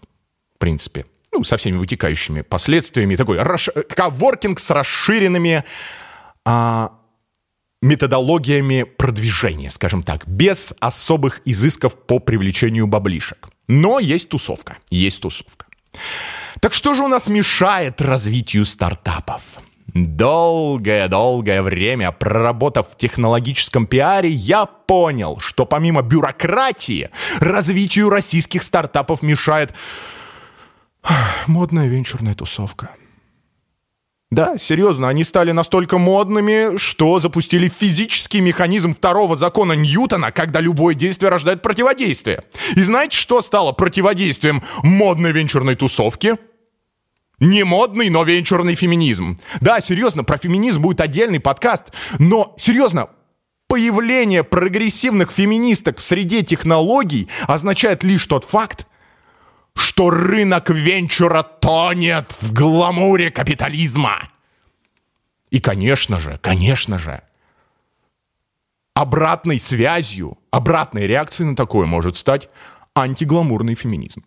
в 0.57 0.59
принципе. 0.59 1.07
ну, 1.33 1.43
со 1.43 1.57
всеми 1.57 1.79
вытекающими 1.79 2.43
последствиями, 2.43 3.17
такой 3.17 3.39
расш... 3.39 3.71
коворкинг 3.97 4.61
с 4.61 4.71
расширенными 4.71 5.65
а, 6.45 6.93
методологиями 7.81 8.83
продвижения, 8.83 9.71
скажем 9.71 10.03
так, 10.03 10.29
без 10.29 10.75
особых 10.81 11.41
изысков 11.47 11.95
по 11.95 12.19
привлечению 12.19 12.87
баблишек. 12.87 13.49
Но 13.69 13.99
есть 13.99 14.29
тусовка, 14.29 14.79
есть 14.91 15.23
тусовка. 15.23 15.67
Так 16.61 16.75
что 16.75 16.95
же 16.95 17.03
у 17.03 17.09
нас 17.09 17.29
мешает 17.29 18.01
развитию 18.01 18.65
стартапов? 18.65 19.43
Долгое-долгое 19.95 21.61
время, 21.61 22.13
проработав 22.13 22.91
в 22.91 22.97
технологическом 22.97 23.87
пиаре, 23.87 24.31
я 24.31 24.65
понял, 24.65 25.39
что 25.39 25.67
помимо 25.67 26.03
бюрократии, 26.03 27.11
развитию 27.41 28.09
российских 28.09 28.63
стартапов 28.63 29.23
мешает 29.23 29.75
модная 31.47 31.89
венчурная 31.89 32.35
тусовка. 32.35 32.91
Да, 34.33 34.57
серьезно, 34.57 35.11
они 35.11 35.25
стали 35.25 35.53
настолько 35.53 35.99
модными, 35.99 36.79
что 36.79 37.21
запустили 37.21 37.69
физический 37.69 38.41
механизм 38.41 38.95
второго 38.95 39.37
закона 39.37 39.75
Ньютона, 39.75 40.33
когда 40.33 40.59
любое 40.59 40.95
действие 40.95 41.29
рождает 41.29 41.61
противодействие. 41.61 42.43
И 42.75 42.83
знаете, 42.83 43.15
что 43.19 43.43
стало 43.43 43.73
противодействием 43.73 44.63
модной 44.83 45.33
венчурной 45.33 45.75
тусовки? 45.75 46.37
Не 47.41 47.63
модный, 47.65 48.09
но 48.09 48.25
венчурный 48.25 48.75
феминизм. 48.75 49.39
Да, 49.61 49.83
серьезно, 49.83 50.25
про 50.25 50.39
феминизм 50.39 50.81
будет 50.81 51.03
отдельный 51.03 51.39
подкаст, 51.39 51.93
но 52.19 52.55
серьезно, 52.57 53.11
появление 53.69 54.45
прогрессивных 54.45 55.31
феминисток 55.31 55.99
в 55.99 56.03
среде 56.03 56.43
технологий 56.43 57.29
означает 57.47 58.03
лишь 58.03 58.27
тот 58.27 58.45
факт, 58.45 58.87
что 59.75 60.11
рынок 60.11 60.71
венчура 60.71 61.43
тонет 61.43 62.31
в 62.43 62.53
гламуре 62.53 63.31
капитализма. 63.31 64.29
И, 65.51 65.61
конечно 65.61 66.21
же, 66.21 66.39
конечно 66.43 66.99
же, 66.99 67.23
обратной 68.95 69.59
связью, 69.59 70.39
обратной 70.51 71.07
реакцией 71.07 71.51
на 71.51 71.57
такое 71.57 71.87
может 71.87 72.17
стать 72.17 72.49
антигламурный 72.95 73.75
феминизм. 73.75 74.25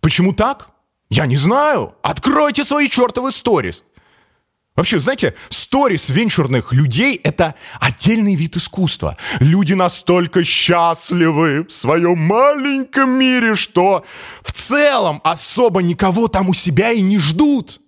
Почему 0.00 0.32
так? 0.32 0.70
Я 1.08 1.26
не 1.26 1.36
знаю. 1.36 1.94
Откройте 2.02 2.64
свои 2.64 2.88
чертовы 2.88 3.32
сторис. 3.32 3.84
Вообще, 4.76 4.98
знаете, 4.98 5.34
сторис 5.50 6.10
венчурных 6.10 6.72
людей— 6.72 7.14
это 7.22 7.54
отдельный 7.78 8.34
вид 8.34 8.56
искусства. 8.56 9.16
Люди 9.38 9.72
настолько 9.72 10.42
счастливы 10.42 11.64
в 11.64 11.72
своем 11.72 12.18
маленьком 12.18 13.10
мире, 13.10 13.54
что 13.54 14.04
в 14.42 14.52
целом 14.52 15.20
особо 15.22 15.80
никого 15.80 16.26
там 16.26 16.48
у 16.48 16.54
себя 16.54 16.90
и 16.90 17.02
не 17.02 17.20
ждут. 17.20 17.80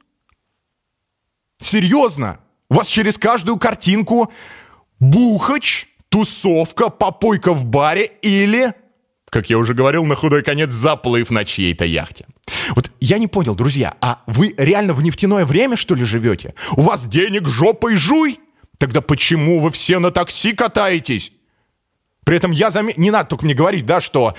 Серьезно, 1.58 2.38
у 2.70 2.74
вас 2.74 2.86
через 2.86 3.18
каждую 3.18 3.56
картинку 3.56 4.32
бухач, 5.00 5.88
тусовка, 6.08 6.88
попойка 6.88 7.52
в 7.52 7.64
баре 7.64 8.12
или, 8.22 8.72
как 9.30 9.50
я 9.50 9.58
уже 9.58 9.74
говорил, 9.74 10.04
на 10.04 10.14
худой 10.14 10.44
конец 10.44 10.70
заплыв 10.70 11.30
на 11.30 11.44
чьей-то 11.44 11.84
яхте. 11.84 12.26
Вот 12.74 12.90
я 13.00 13.18
не 13.18 13.26
понял, 13.26 13.54
друзья, 13.54 13.94
а 14.00 14.22
вы 14.26 14.54
реально 14.56 14.94
в 14.94 15.02
нефтяное 15.02 15.44
время, 15.44 15.76
что 15.76 15.94
ли, 15.94 16.04
живете? 16.04 16.54
У 16.72 16.82
вас 16.82 17.06
денег 17.06 17.48
жопой 17.48 17.96
жуй? 17.96 18.38
Тогда 18.78 19.00
почему 19.00 19.60
вы 19.60 19.70
все 19.70 19.98
на 19.98 20.10
такси 20.10 20.52
катаетесь? 20.52 21.32
При 22.24 22.36
этом 22.36 22.50
я 22.50 22.70
заметил, 22.70 23.00
не 23.00 23.12
надо 23.12 23.28
только 23.30 23.44
мне 23.44 23.54
говорить, 23.54 23.86
да, 23.86 24.00
что 24.00 24.34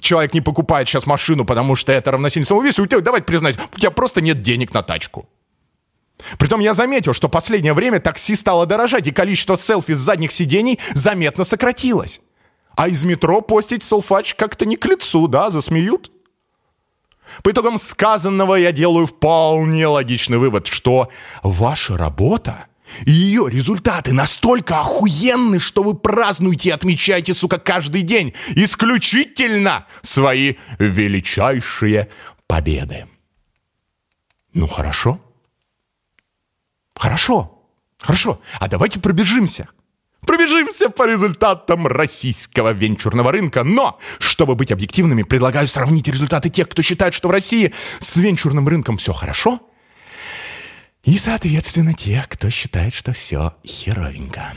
человек 0.00 0.34
не 0.34 0.40
покупает 0.40 0.88
сейчас 0.88 1.06
машину, 1.06 1.44
потому 1.44 1.76
что 1.76 1.92
это 1.92 2.10
равносильно 2.10 2.44
самоубийству. 2.44 2.82
У 2.82 2.86
тебя, 2.88 3.00
давайте 3.00 3.24
признать, 3.24 3.56
у 3.72 3.78
тебя 3.78 3.92
просто 3.92 4.20
нет 4.20 4.42
денег 4.42 4.74
на 4.74 4.82
тачку. 4.82 5.28
Притом 6.38 6.60
я 6.60 6.74
заметил, 6.74 7.12
что 7.12 7.28
последнее 7.28 7.72
время 7.72 8.00
такси 8.00 8.34
стало 8.34 8.66
дорожать, 8.66 9.06
и 9.06 9.12
количество 9.12 9.56
селфи 9.56 9.92
с 9.92 9.98
задних 9.98 10.32
сидений 10.32 10.80
заметно 10.92 11.44
сократилось. 11.44 12.20
А 12.76 12.88
из 12.88 13.04
метро 13.04 13.40
постить 13.40 13.84
селфач 13.84 14.34
как-то 14.34 14.66
не 14.66 14.76
к 14.76 14.84
лицу, 14.84 15.28
да, 15.28 15.50
засмеют. 15.50 16.10
По 17.42 17.50
итогам 17.50 17.78
сказанного 17.78 18.54
я 18.54 18.72
делаю 18.72 19.06
вполне 19.06 19.86
логичный 19.86 20.38
вывод, 20.38 20.66
что 20.66 21.10
ваша 21.42 21.96
работа 21.96 22.66
и 23.06 23.10
ее 23.10 23.48
результаты 23.50 24.12
настолько 24.12 24.80
охуенны, 24.80 25.58
что 25.58 25.82
вы 25.82 25.94
празднуете 25.94 26.68
и 26.68 26.72
отмечаете, 26.72 27.34
сука, 27.34 27.58
каждый 27.58 28.02
день 28.02 28.34
исключительно 28.50 29.86
свои 30.02 30.54
величайшие 30.78 32.08
победы. 32.46 33.06
Ну 34.52 34.66
хорошо. 34.66 35.20
Хорошо. 36.94 37.50
Хорошо. 37.98 38.40
А 38.60 38.68
давайте 38.68 39.00
пробежимся. 39.00 39.68
Пробежимся 40.26 40.90
по 40.90 41.06
результатам 41.06 41.86
российского 41.86 42.72
венчурного 42.72 43.32
рынка. 43.32 43.64
Но, 43.64 43.98
чтобы 44.18 44.54
быть 44.54 44.72
объективными, 44.72 45.22
предлагаю 45.22 45.68
сравнить 45.68 46.08
результаты 46.08 46.50
тех, 46.50 46.68
кто 46.68 46.82
считает, 46.82 47.14
что 47.14 47.28
в 47.28 47.30
России 47.30 47.72
с 47.98 48.16
венчурным 48.16 48.68
рынком 48.68 48.96
все 48.96 49.12
хорошо, 49.12 49.60
и, 51.04 51.18
соответственно, 51.18 51.92
тех, 51.92 52.28
кто 52.28 52.48
считает, 52.48 52.94
что 52.94 53.12
все 53.12 53.54
херовенько. 53.66 54.54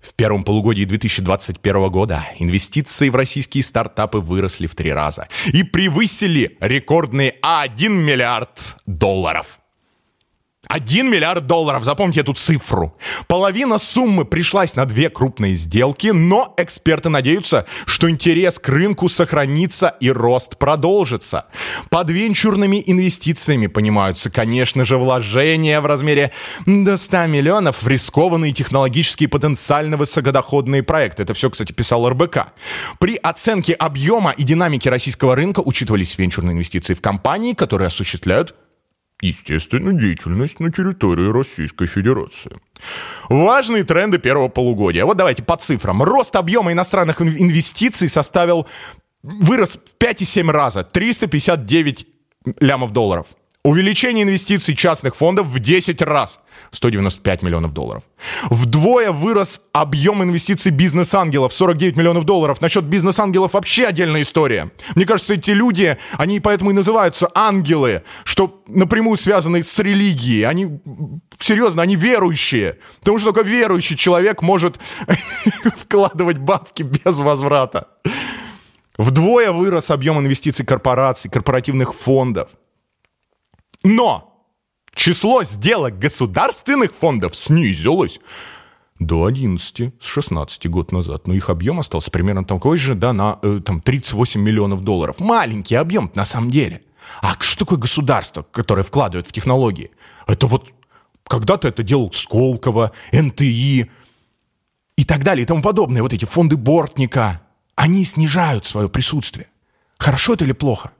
В 0.00 0.14
первом 0.14 0.44
полугодии 0.44 0.84
2021 0.84 1.90
года 1.90 2.24
инвестиции 2.38 3.08
в 3.08 3.16
российские 3.16 3.62
стартапы 3.62 4.18
выросли 4.18 4.66
в 4.66 4.74
три 4.74 4.92
раза 4.92 5.28
и 5.52 5.64
превысили 5.64 6.56
рекордные 6.60 7.34
1 7.42 7.92
миллиард 7.92 8.76
долларов. 8.86 9.58
1 10.74 11.08
миллиард 11.08 11.46
долларов, 11.46 11.84
запомните 11.84 12.22
эту 12.22 12.32
цифру. 12.32 12.96
Половина 13.28 13.78
суммы 13.78 14.24
пришлась 14.24 14.74
на 14.74 14.86
две 14.86 15.08
крупные 15.08 15.54
сделки, 15.54 16.08
но 16.08 16.52
эксперты 16.56 17.10
надеются, 17.10 17.64
что 17.86 18.10
интерес 18.10 18.58
к 18.58 18.68
рынку 18.68 19.08
сохранится 19.08 19.94
и 20.00 20.10
рост 20.10 20.58
продолжится. 20.58 21.46
Под 21.90 22.10
венчурными 22.10 22.82
инвестициями 22.84 23.68
понимаются, 23.68 24.30
конечно 24.30 24.84
же, 24.84 24.96
вложения 24.96 25.80
в 25.80 25.86
размере 25.86 26.32
до 26.66 26.96
100 26.96 27.26
миллионов 27.26 27.84
в 27.84 27.86
рискованные 27.86 28.50
технологические 28.50 29.28
потенциально 29.28 29.96
высокодоходные 29.96 30.82
проекты. 30.82 31.22
Это 31.22 31.34
все, 31.34 31.50
кстати, 31.50 31.70
писал 31.70 32.08
РБК. 32.08 32.48
При 32.98 33.14
оценке 33.14 33.74
объема 33.74 34.32
и 34.32 34.42
динамики 34.42 34.88
российского 34.88 35.36
рынка 35.36 35.60
учитывались 35.60 36.18
венчурные 36.18 36.54
инвестиции 36.54 36.94
в 36.94 37.00
компании, 37.00 37.52
которые 37.52 37.86
осуществляют 37.86 38.56
естественную 39.28 39.98
деятельность 39.98 40.60
на 40.60 40.70
территории 40.70 41.30
Российской 41.30 41.86
Федерации. 41.86 42.52
Важные 43.28 43.84
тренды 43.84 44.18
первого 44.18 44.48
полугодия. 44.48 45.04
Вот 45.04 45.16
давайте 45.16 45.42
по 45.42 45.56
цифрам. 45.56 46.02
Рост 46.02 46.36
объема 46.36 46.72
иностранных 46.72 47.22
инвестиций 47.22 48.08
составил, 48.08 48.66
вырос 49.22 49.78
в 49.78 50.02
5,7 50.02 50.50
раза, 50.50 50.84
359 50.84 52.06
лямов 52.60 52.92
долларов. 52.92 53.26
Увеличение 53.64 54.24
инвестиций 54.24 54.76
частных 54.76 55.16
фондов 55.16 55.46
в 55.46 55.58
10 55.58 56.02
раз. 56.02 56.40
195 56.70 57.42
миллионов 57.42 57.72
долларов. 57.72 58.02
Вдвое 58.50 59.10
вырос 59.10 59.62
объем 59.72 60.22
инвестиций 60.22 60.70
бизнес-ангелов. 60.70 61.54
49 61.54 61.96
миллионов 61.96 62.24
долларов. 62.24 62.60
Насчет 62.60 62.84
бизнес-ангелов 62.84 63.54
вообще 63.54 63.86
отдельная 63.86 64.20
история. 64.20 64.70
Мне 64.94 65.06
кажется, 65.06 65.32
эти 65.32 65.52
люди, 65.52 65.96
они 66.18 66.40
поэтому 66.40 66.72
и 66.72 66.74
называются 66.74 67.30
ангелы, 67.34 68.02
что 68.24 68.62
напрямую 68.68 69.16
связаны 69.16 69.62
с 69.62 69.78
религией. 69.78 70.42
Они, 70.42 70.78
серьезно, 71.38 71.80
они 71.80 71.96
верующие. 71.96 72.76
Потому 73.00 73.16
что 73.16 73.32
только 73.32 73.48
верующий 73.48 73.96
человек 73.96 74.42
может 74.42 74.78
вкладывать 75.78 76.36
бабки 76.36 76.82
без 76.82 77.16
возврата. 77.16 77.88
Вдвое 78.98 79.52
вырос 79.52 79.90
объем 79.90 80.18
инвестиций 80.18 80.66
корпораций, 80.66 81.30
корпоративных 81.30 81.94
фондов. 81.94 82.50
Но 83.84 84.48
число 84.94 85.44
сделок 85.44 85.98
государственных 85.98 86.94
фондов 86.94 87.36
снизилось 87.36 88.18
до 88.98 89.26
11 89.26 89.92
с 90.00 90.04
16 90.06 90.70
год 90.70 90.90
назад. 90.90 91.26
Но 91.26 91.34
их 91.34 91.50
объем 91.50 91.80
остался 91.80 92.10
примерно 92.10 92.44
такой 92.44 92.78
же, 92.78 92.94
да, 92.94 93.12
на 93.12 93.38
э, 93.42 93.60
там, 93.64 93.80
38 93.80 94.40
миллионов 94.40 94.82
долларов. 94.82 95.20
Маленький 95.20 95.74
объем 95.74 96.10
на 96.14 96.24
самом 96.24 96.50
деле. 96.50 96.82
А 97.20 97.34
что 97.40 97.58
такое 97.60 97.78
государство, 97.78 98.42
которое 98.50 98.82
вкладывает 98.82 99.26
в 99.26 99.32
технологии? 99.32 99.90
Это 100.26 100.46
вот 100.46 100.70
когда-то 101.24 101.68
это 101.68 101.82
делал 101.82 102.10
Сколково, 102.12 102.92
НТИ 103.12 103.90
и 104.96 105.04
так 105.04 105.24
далее 105.24 105.42
и 105.42 105.46
тому 105.46 105.62
подобное. 105.62 106.02
Вот 106.02 106.14
эти 106.14 106.24
фонды 106.24 106.56
Бортника, 106.56 107.42
они 107.74 108.04
снижают 108.06 108.64
свое 108.64 108.88
присутствие. 108.88 109.48
Хорошо 109.98 110.34
это 110.34 110.44
или 110.44 110.52
плохо? 110.52 110.92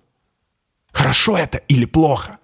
Хорошо 0.92 1.38
это 1.38 1.58
или 1.58 1.86
плохо? 1.86 2.38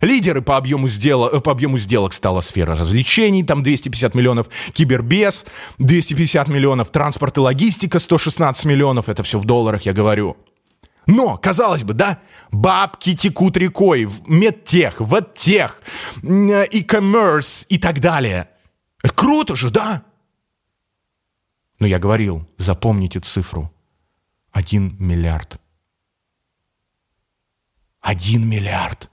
Лидеры 0.00 0.40
по 0.40 0.56
объему, 0.56 0.88
сделок, 0.88 1.34
э, 1.34 1.40
по 1.40 1.52
объему 1.52 1.78
сделок 1.78 2.12
стала 2.12 2.40
сфера 2.40 2.74
развлечений, 2.74 3.42
там 3.42 3.62
250 3.62 4.14
миллионов, 4.14 4.48
кибербез 4.72 5.46
250 5.78 6.48
миллионов, 6.48 6.90
транспорт 6.90 7.36
и 7.36 7.40
логистика 7.40 7.98
116 7.98 8.64
миллионов, 8.64 9.08
это 9.08 9.22
все 9.22 9.38
в 9.38 9.44
долларах, 9.44 9.82
я 9.82 9.92
говорю. 9.92 10.36
Но, 11.06 11.36
казалось 11.36 11.82
бы, 11.82 11.92
да, 11.92 12.20
бабки 12.50 13.14
текут 13.14 13.56
рекой 13.56 14.04
в 14.04 14.28
медтех, 14.28 15.00
в 15.00 15.14
оттех, 15.14 15.82
e-commerce 16.22 17.66
и 17.68 17.78
так 17.78 18.00
далее. 18.00 18.48
Круто 19.14 19.56
же, 19.56 19.70
да? 19.70 20.04
Но 21.78 21.86
я 21.86 21.98
говорил, 21.98 22.46
запомните 22.58 23.20
цифру. 23.20 23.72
Один 24.52 24.96
миллиард. 24.98 25.60
Один 28.00 28.48
миллиард. 28.48 29.09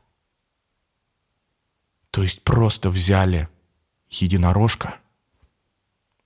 То 2.11 2.23
есть 2.23 2.43
просто 2.43 2.89
взяли 2.89 3.47
единорожка, 4.09 4.95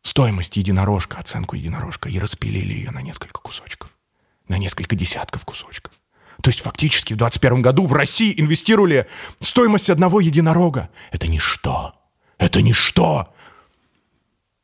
стоимость 0.03 0.57
единорожка, 0.57 1.17
оценку 1.17 1.55
единорожка 1.55 2.09
и 2.09 2.19
распилили 2.19 2.73
ее 2.73 2.91
на 2.91 3.01
несколько 3.01 3.39
кусочков, 3.41 3.89
на 4.47 4.57
несколько 4.57 4.95
десятков 4.95 5.45
кусочков. 5.45 5.93
То 6.41 6.49
есть 6.49 6.61
фактически 6.61 7.13
в 7.13 7.17
2021 7.17 7.61
году 7.61 7.85
в 7.85 7.93
России 7.93 8.33
инвестировали 8.39 9.07
стоимость 9.39 9.89
одного 9.89 10.19
единорога. 10.19 10.89
Это 11.11 11.27
ничто. 11.27 11.93
Это 12.37 12.61
ничто. 12.61 13.33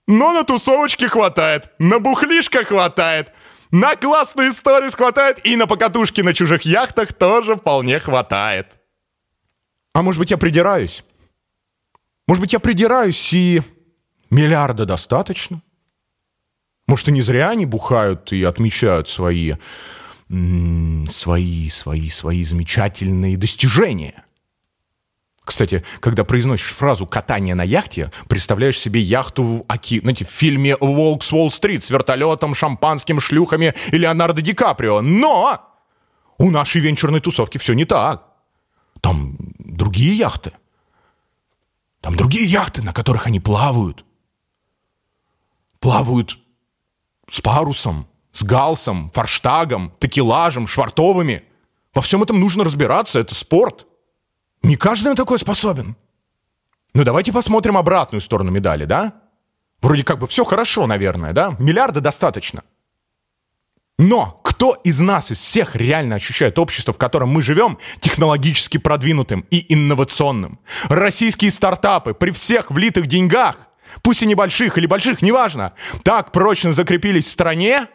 Но 0.08 0.34
на 0.34 0.44
тусовочке 0.44 1.10
хватает, 1.10 1.70
на 1.80 2.00
бухлишка 2.00 2.64
хватает, 2.64 3.34
на 3.72 3.96
классные 3.96 4.50
истории 4.50 4.90
хватает 4.90 5.46
и 5.46 5.56
на 5.56 5.68
покатушки 5.68 6.22
на 6.22 6.34
чужих 6.34 6.64
яхтах 6.64 7.14
тоже 7.14 7.56
вполне 7.58 8.00
хватает. 8.00 8.80
А 9.98 10.04
может 10.04 10.20
быть, 10.20 10.30
я 10.30 10.38
придираюсь? 10.38 11.04
Может 12.28 12.42
быть, 12.42 12.54
я 12.54 12.60
придираюсь, 12.60 13.34
и 13.34 13.64
миллиарда 14.30 14.86
достаточно? 14.86 15.64
Может, 16.86 17.08
и 17.08 17.12
не 17.12 17.24
зря 17.24 17.50
они 17.50 17.66
бухают 17.66 18.32
и 18.32 18.44
отмечают 18.44 19.10
свои, 19.10 19.56
свои, 20.30 21.70
свои, 21.70 22.10
свои 22.10 22.44
замечательные 22.44 23.38
достижения? 23.38 24.24
Кстати, 25.44 25.84
когда 26.00 26.24
произносишь 26.24 26.76
фразу 26.76 27.08
«катание 27.08 27.56
на 27.56 27.64
яхте», 27.64 28.12
представляешь 28.28 28.80
себе 28.80 29.00
яхту 29.00 29.44
в, 29.44 29.66
оки... 29.68 30.00
знаете, 30.02 30.26
в 30.26 30.30
фильме 30.30 30.78
«Волк 30.80 31.24
с 31.24 31.34
Уолл-стрит» 31.34 31.84
с 31.84 31.90
вертолетом, 31.90 32.54
шампанским, 32.54 33.20
шлюхами 33.20 33.74
и 33.92 33.98
Леонардо 33.98 34.44
Ди 34.44 34.54
Каприо. 34.54 35.02
Но 35.02 35.60
у 36.38 36.52
нашей 36.52 36.82
венчурной 36.82 37.20
тусовки 37.20 37.58
все 37.58 37.74
не 37.74 37.86
так. 37.86 38.28
Там 39.02 39.38
другие 39.78 40.14
яхты– 40.14 40.52
там 42.02 42.16
другие 42.16 42.46
яхты, 42.46 42.82
на 42.82 42.94
которых 42.94 43.28
они 43.28 43.40
плавают. 43.40 44.06
Плавают 45.80 46.40
с 47.30 47.42
парусом, 47.42 48.08
с 48.32 48.44
галсом, 48.44 49.10
форштагом, 49.10 49.94
такелажем, 50.00 50.68
швартовыми. 50.68 51.44
Во 51.94 52.02
всем 52.02 52.24
этом 52.24 52.40
нужно 52.40 52.64
разбираться, 52.64 53.20
это 53.20 53.36
спорт. 53.36 53.88
Не 54.62 54.76
каждый 54.76 55.10
на 55.10 55.16
такое 55.16 55.38
способен. 55.38 55.96
Ну 56.94 57.04
давайте 57.04 57.34
посмотрим 57.34 57.78
обратную 57.78 58.22
сторону 58.22 58.52
медали, 58.52 58.86
да? 58.86 59.14
Вроде 59.82 60.04
как 60.04 60.20
бы 60.20 60.28
все 60.28 60.44
хорошо, 60.44 60.88
наверное, 60.88 61.34
да? 61.34 61.56
Миллиарда 61.60 62.02
достаточно. 62.02 62.64
Но 64.00 64.37
кто 64.58 64.74
из 64.84 65.02
нас, 65.02 65.30
из 65.30 65.40
всех 65.40 65.76
реально 65.76 66.16
ощущает 66.16 66.58
общество, 66.58 66.92
в 66.92 66.98
котором 66.98 67.30
мы 67.30 67.44
живем, 67.44 67.78
технологически 68.00 68.80
продвинутым 68.80 69.46
и 69.52 69.72
инновационным? 69.72 70.58
Российские 70.86 71.52
стартапы 71.52 72.16
при 72.16 72.32
всех 72.32 72.72
влитых 72.72 73.06
деньгах, 73.06 73.58
пусть 74.02 74.24
и 74.24 74.26
небольших 74.26 74.80
или 74.80 74.88
больших, 74.88 75.22
неважно, 75.22 75.74
так 76.02 76.32
прочно 76.32 76.74
закрепились 76.74 77.26
в 77.26 77.30
стране, 77.30 77.86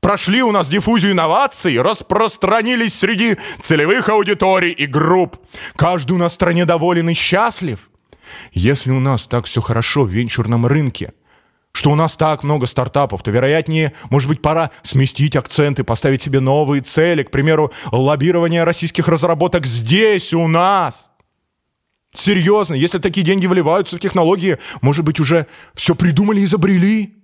прошли 0.00 0.42
у 0.42 0.52
нас 0.52 0.68
диффузию 0.68 1.12
инноваций, 1.12 1.78
распространились 1.82 2.98
среди 2.98 3.36
целевых 3.60 4.08
аудиторий 4.08 4.70
и 4.70 4.86
групп. 4.86 5.36
Каждый 5.76 6.12
у 6.12 6.16
нас 6.18 6.32
в 6.32 6.36
стране 6.36 6.64
доволен 6.64 7.10
и 7.10 7.14
счастлив. 7.14 7.90
Если 8.52 8.90
у 8.90 9.00
нас 9.00 9.26
так 9.26 9.44
все 9.44 9.60
хорошо 9.60 10.04
в 10.04 10.08
венчурном 10.08 10.64
рынке– 10.64 11.12
что 11.72 11.90
у 11.90 11.94
нас 11.94 12.16
так 12.16 12.42
много 12.42 12.66
стартапов, 12.66 13.22
то, 13.22 13.30
вероятнее, 13.30 13.94
может 14.10 14.28
быть, 14.28 14.42
пора 14.42 14.70
сместить 14.82 15.36
акценты, 15.36 15.84
поставить 15.84 16.22
себе 16.22 16.40
новые 16.40 16.82
цели, 16.82 17.22
к 17.22 17.30
примеру, 17.30 17.72
лоббирование 17.90 18.64
российских 18.64 19.08
разработок 19.08 19.66
здесь, 19.66 20.34
у 20.34 20.46
нас. 20.46 21.10
Серьезно, 22.14 22.74
если 22.74 22.98
такие 22.98 23.24
деньги 23.24 23.46
вливаются 23.46 23.96
в 23.96 24.00
технологии, 24.00 24.58
может 24.82 25.04
быть, 25.04 25.18
уже 25.18 25.46
все 25.74 25.94
придумали 25.94 26.40
и 26.40 26.44
изобрели? 26.44 27.16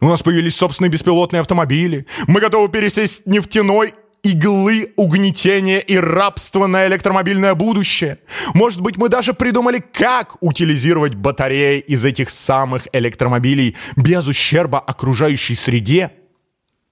У 0.00 0.08
нас 0.08 0.20
появились 0.22 0.56
собственные 0.56 0.90
беспилотные 0.90 1.40
автомобили. 1.40 2.06
Мы 2.26 2.40
готовы 2.40 2.68
пересесть 2.68 3.24
нефтяной 3.26 3.94
иглы 4.22 4.92
угнетения 4.96 5.80
и 5.80 5.96
рабства 5.96 6.66
на 6.66 6.86
электромобильное 6.86 7.54
будущее. 7.54 8.18
Может 8.54 8.80
быть, 8.80 8.96
мы 8.96 9.08
даже 9.08 9.34
придумали, 9.34 9.78
как 9.92 10.36
утилизировать 10.40 11.14
батареи 11.14 11.80
из 11.80 12.04
этих 12.04 12.30
самых 12.30 12.86
электромобилей 12.92 13.76
без 13.96 14.26
ущерба 14.26 14.78
окружающей 14.78 15.54
среде? 15.54 16.12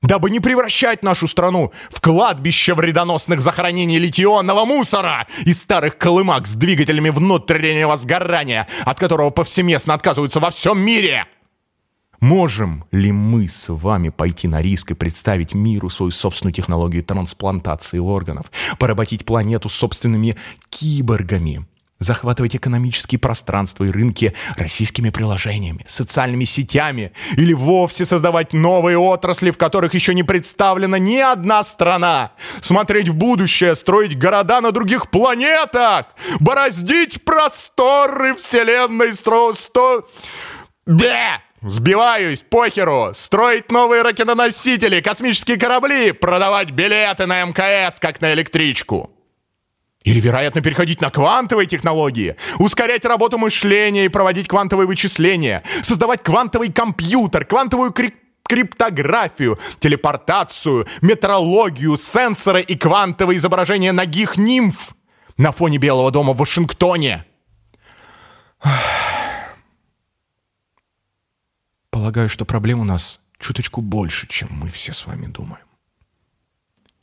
Дабы 0.03 0.31
не 0.31 0.41
превращать 0.41 1.03
нашу 1.03 1.29
страну 1.29 1.73
в 1.91 2.01
кладбище 2.01 2.73
вредоносных 2.73 3.43
захоронений 3.43 3.99
литионного 3.99 4.65
мусора 4.65 5.27
и 5.45 5.53
старых 5.53 5.99
колымак 5.99 6.47
с 6.47 6.55
двигателями 6.55 7.11
внутреннего 7.11 7.97
сгорания, 7.97 8.67
от 8.87 8.99
которого 8.99 9.29
повсеместно 9.29 9.93
отказываются 9.93 10.41
во 10.41 10.51
всем 10.51 10.81
мире– 10.81 11.27
Можем 12.21 12.85
ли 12.93 13.13
мы 13.13 13.49
с 13.49 13.73
вами 13.73 14.11
пойти 14.11 14.47
на 14.47 14.61
риск 14.61 14.91
и 14.91 14.95
представить 14.95 15.55
миру 15.55 15.89
свою 15.89 16.13
собственную 16.13 16.53
технологию 16.53 17.03
трансплантации 17.03 17.99
органов, 17.99 18.53
поработить 18.79 19.25
планету 19.25 19.71
собственными 19.71 20.37
киборгами, 20.69 21.65
захватывать 21.99 22.55
экономические 22.57 23.19
пространства 23.19 23.85
и 23.85 23.91
рынки 23.91 24.35
российскими 24.59 25.09
приложениями, 25.09 25.83
социальными 25.87 26.45
сетями? 26.45 27.13
Или 27.39 27.55
вовсе 27.55 28.05
создавать 28.05 28.53
новые 28.53 28.99
отрасли, 28.99 29.51
в 29.51 29.57
которых 29.57 29.95
еще 29.95 30.13
не 30.13 30.23
представлена 30.23 30.99
ни 30.99 31.17
одна 31.17 31.63
страна, 31.63 32.33
смотреть 32.61 33.09
в 33.09 33.15
будущее, 33.15 33.75
строить 33.75 34.19
города 34.19 34.61
на 34.61 34.73
других 34.73 35.11
планетах, 35.11 36.05
бороздить 36.39 37.25
просторы 37.25 38.35
вселенной 38.35 39.15
стро... 39.15 39.55
сто... 39.55 40.07
Бе! 40.87 41.41
Сбиваюсь, 41.63 42.41
похеру! 42.41 43.11
Строить 43.13 43.71
новые 43.71 44.01
ракетоносители, 44.03 45.01
космические 45.01 45.59
корабли, 45.59 46.13
продавать 46.13 46.71
билеты 46.71 47.27
на 47.27 47.45
МКС, 47.45 47.99
как 47.99 48.23
на 48.23 48.33
электричку. 48.33 49.11
Или, 50.03 50.21
вероятно, 50.21 50.63
переходить 50.63 51.03
на 51.03 51.11
квантовые 51.11 51.67
технологии, 51.67 52.37
ускорять 52.59 53.05
работу 53.05 53.37
мышления 53.37 54.07
и 54.07 54.09
проводить 54.09 54.49
квантовые 54.49 54.87
вычисления, 54.87 55.63
создавать 55.83 56.23
квантовый 56.23 56.73
компьютер, 56.73 57.45
квантовую 57.45 57.93
крип 57.93 58.15
криптографию, 58.49 59.61
телепортацию, 59.79 60.89
метрологию, 61.03 61.97
сенсоры 61.97 62.63
и 62.63 62.77
квантовое 62.77 63.37
изображение 63.37 63.93
ногих 63.93 64.37
нимф 64.37 64.97
на 65.37 65.53
фоне 65.53 65.79
Белого 65.79 66.11
дома 66.11 66.33
в 66.33 66.39
Вашингтоне. 66.39 67.25
Полагаю, 72.11 72.29
что 72.29 72.45
проблем 72.45 72.81
у 72.81 72.85
нас 72.85 73.21
чуточку 73.39 73.81
больше, 73.81 74.27
чем 74.27 74.49
мы 74.51 74.73
все 74.73 74.93
с 74.93 75.07
вами 75.07 75.27
думаем. 75.27 75.65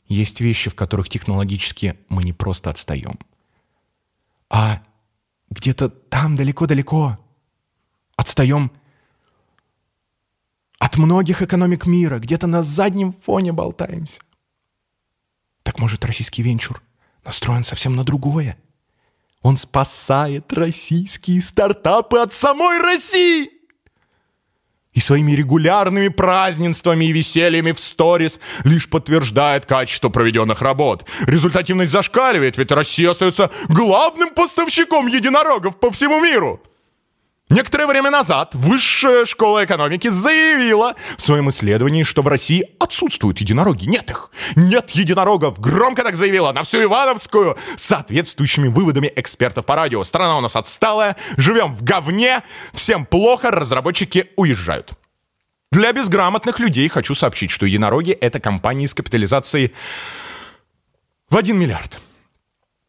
Есть 0.06 0.42
вещи, 0.42 0.68
в 0.68 0.74
которых 0.74 1.08
технологически 1.08 1.98
мы 2.10 2.22
не 2.22 2.34
просто 2.34 2.68
отстаем, 2.68 3.18
а 4.50 4.82
где-то 5.48 5.88
там 5.88 6.36
далеко-далеко 6.36 7.18
отстаем 8.16 8.70
от 10.78 10.98
многих 10.98 11.40
экономик 11.40 11.86
мира, 11.86 12.18
где-то 12.18 12.46
на 12.46 12.62
заднем 12.62 13.14
фоне 13.14 13.52
болтаемся. 13.52 14.20
Так 15.62 15.78
может, 15.78 16.04
российский 16.04 16.42
венчур 16.42 16.82
настроен 17.24 17.64
совсем 17.64 17.96
на 17.96 18.04
другое? 18.04 18.58
Он 19.40 19.56
спасает 19.56 20.52
российские 20.52 21.40
стартапы 21.40 22.18
от 22.18 22.34
самой 22.34 22.78
России! 22.82 23.57
И 24.98 25.00
своими 25.00 25.30
регулярными 25.30 26.08
празднествами 26.08 27.04
и 27.04 27.12
весельями 27.12 27.70
в 27.70 27.78
сторис 27.78 28.40
лишь 28.64 28.90
подтверждает 28.90 29.64
качество 29.64 30.08
проведенных 30.08 30.60
работ. 30.60 31.04
Результативность 31.20 31.92
зашкаливает, 31.92 32.58
ведь 32.58 32.72
Россия 32.72 33.10
остается 33.10 33.52
главным 33.68 34.30
поставщиком 34.30 35.06
единорогов 35.06 35.78
по 35.78 35.92
всему 35.92 36.20
миру. 36.20 36.60
Некоторое 37.50 37.86
время 37.86 38.10
назад 38.10 38.54
Высшая 38.54 39.24
школа 39.24 39.64
экономики 39.64 40.08
заявила 40.08 40.94
в 41.16 41.22
своем 41.22 41.48
исследовании, 41.48 42.02
что 42.02 42.20
в 42.22 42.28
России 42.28 42.68
отсутствуют 42.78 43.38
единороги. 43.38 43.86
Нет 43.86 44.10
их. 44.10 44.30
Нет 44.54 44.90
единорогов. 44.90 45.58
Громко 45.58 46.02
так 46.02 46.14
заявила 46.14 46.52
на 46.52 46.62
всю 46.62 46.82
Ивановскую 46.82 47.56
соответствующими 47.76 48.68
выводами 48.68 49.10
экспертов 49.16 49.64
по 49.64 49.76
радио. 49.76 50.04
Страна 50.04 50.36
у 50.36 50.40
нас 50.40 50.56
отсталая, 50.56 51.16
живем 51.36 51.74
в 51.74 51.82
говне, 51.82 52.42
всем 52.74 53.06
плохо, 53.06 53.50
разработчики 53.50 54.30
уезжают. 54.36 54.92
Для 55.72 55.92
безграмотных 55.92 56.60
людей 56.60 56.88
хочу 56.88 57.14
сообщить, 57.14 57.50
что 57.50 57.64
единороги— 57.64 58.10
это 58.20 58.40
компании 58.40 58.86
с 58.86 58.94
капитализацией 58.94 59.74
в 61.30 61.36
1 61.36 61.58
миллиард. 61.58 61.98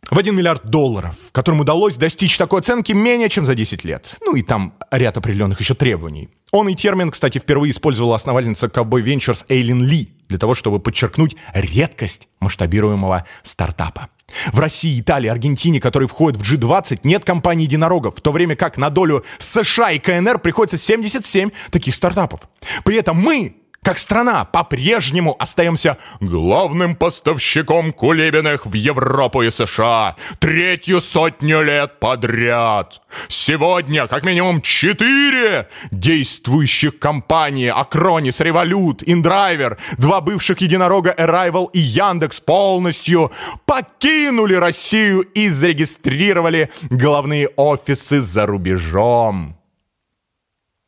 В 0.10 0.17
1 0.17 0.36
миллиард 0.36 0.65
долларов, 0.65 1.15
которым 1.32 1.60
удалось 1.60 1.95
достичь 1.95 2.38
такой 2.38 2.62
оценки 2.62 2.93
менее 2.93 3.30
чем 3.30 3.45
за 3.45 3.54
10 3.54 3.84
лет. 3.84 4.17
Ну 4.26 4.36
и 4.36 4.41
там 4.41 4.74
ряд 4.91 5.17
определенных 5.17 5.60
еще 5.60 5.76
требований. 5.76 6.30
Он 6.52 6.67
и 6.67 6.74
термин, 6.74 7.12
кстати, 7.12 7.38
впервые 7.38 7.69
использовала 7.72 8.15
основательница 8.15 8.67
Cowboy 8.67 9.04
Ventures 9.04 9.45
Эйлин 9.50 9.84
Ли 9.84 10.10
для 10.28 10.39
того, 10.39 10.56
чтобы 10.56 10.80
подчеркнуть 10.80 11.36
редкость 11.54 12.28
масштабируемого 12.39 13.26
стартапа. 13.43 14.10
В 14.52 14.60
России, 14.60 15.00
Италии, 15.00 15.28
Аргентине, 15.28 15.80
которые 15.80 16.08
входят 16.08 16.41
в 16.41 16.54
G20, 16.54 17.02
нет 17.04 17.24
компаний 17.24 17.65
единорогов, 17.65 18.17
в 18.17 18.22
то 18.22 18.32
время 18.32 18.56
как 18.56 18.78
на 18.78 18.89
долю 18.89 19.24
США 19.38 19.91
и 19.91 20.00
КНР 20.00 20.39
приходится 20.39 20.78
77 20.78 21.52
таких 21.69 21.93
стартапов. 21.93 22.41
При 22.84 22.98
этом 22.98 23.17
мы 23.17 23.59
как 23.84 23.98
страна 23.98 24.46
по-прежнему 24.46 25.36
остаемся 25.39 25.98
главным 26.20 26.96
поставщиком 26.96 27.92
кулибиных 27.94 28.65
в 28.65 28.74
Европу 28.74 29.42
и 29.42 29.50
США 29.50 30.15
третью 30.39 31.02
сотню 31.02 31.62
лет 31.62 32.00
подряд. 32.00 33.02
Сегодня 33.28 34.08
как 34.08 34.24
минимум 34.24 34.62
четыре 34.62 35.70
действующих 35.92 37.00
компании 37.00 37.72
Acronis, 37.72 38.44
Revolut, 38.44 39.04
InDriver, 39.06 39.78
два 39.98 40.22
бывших 40.22 40.60
единорога 40.62 41.13
Arrival 41.18 41.70
и 41.74 41.80
Яндекс 41.80 42.39
полностью 42.39 43.32
покинули 43.65 44.56
Россию 44.56 45.22
и 45.22 45.50
зарегистрировали 45.50 46.70
головные 46.89 47.48
офисы 47.56 48.22
за 48.22 48.46
рубежом. 48.46 49.59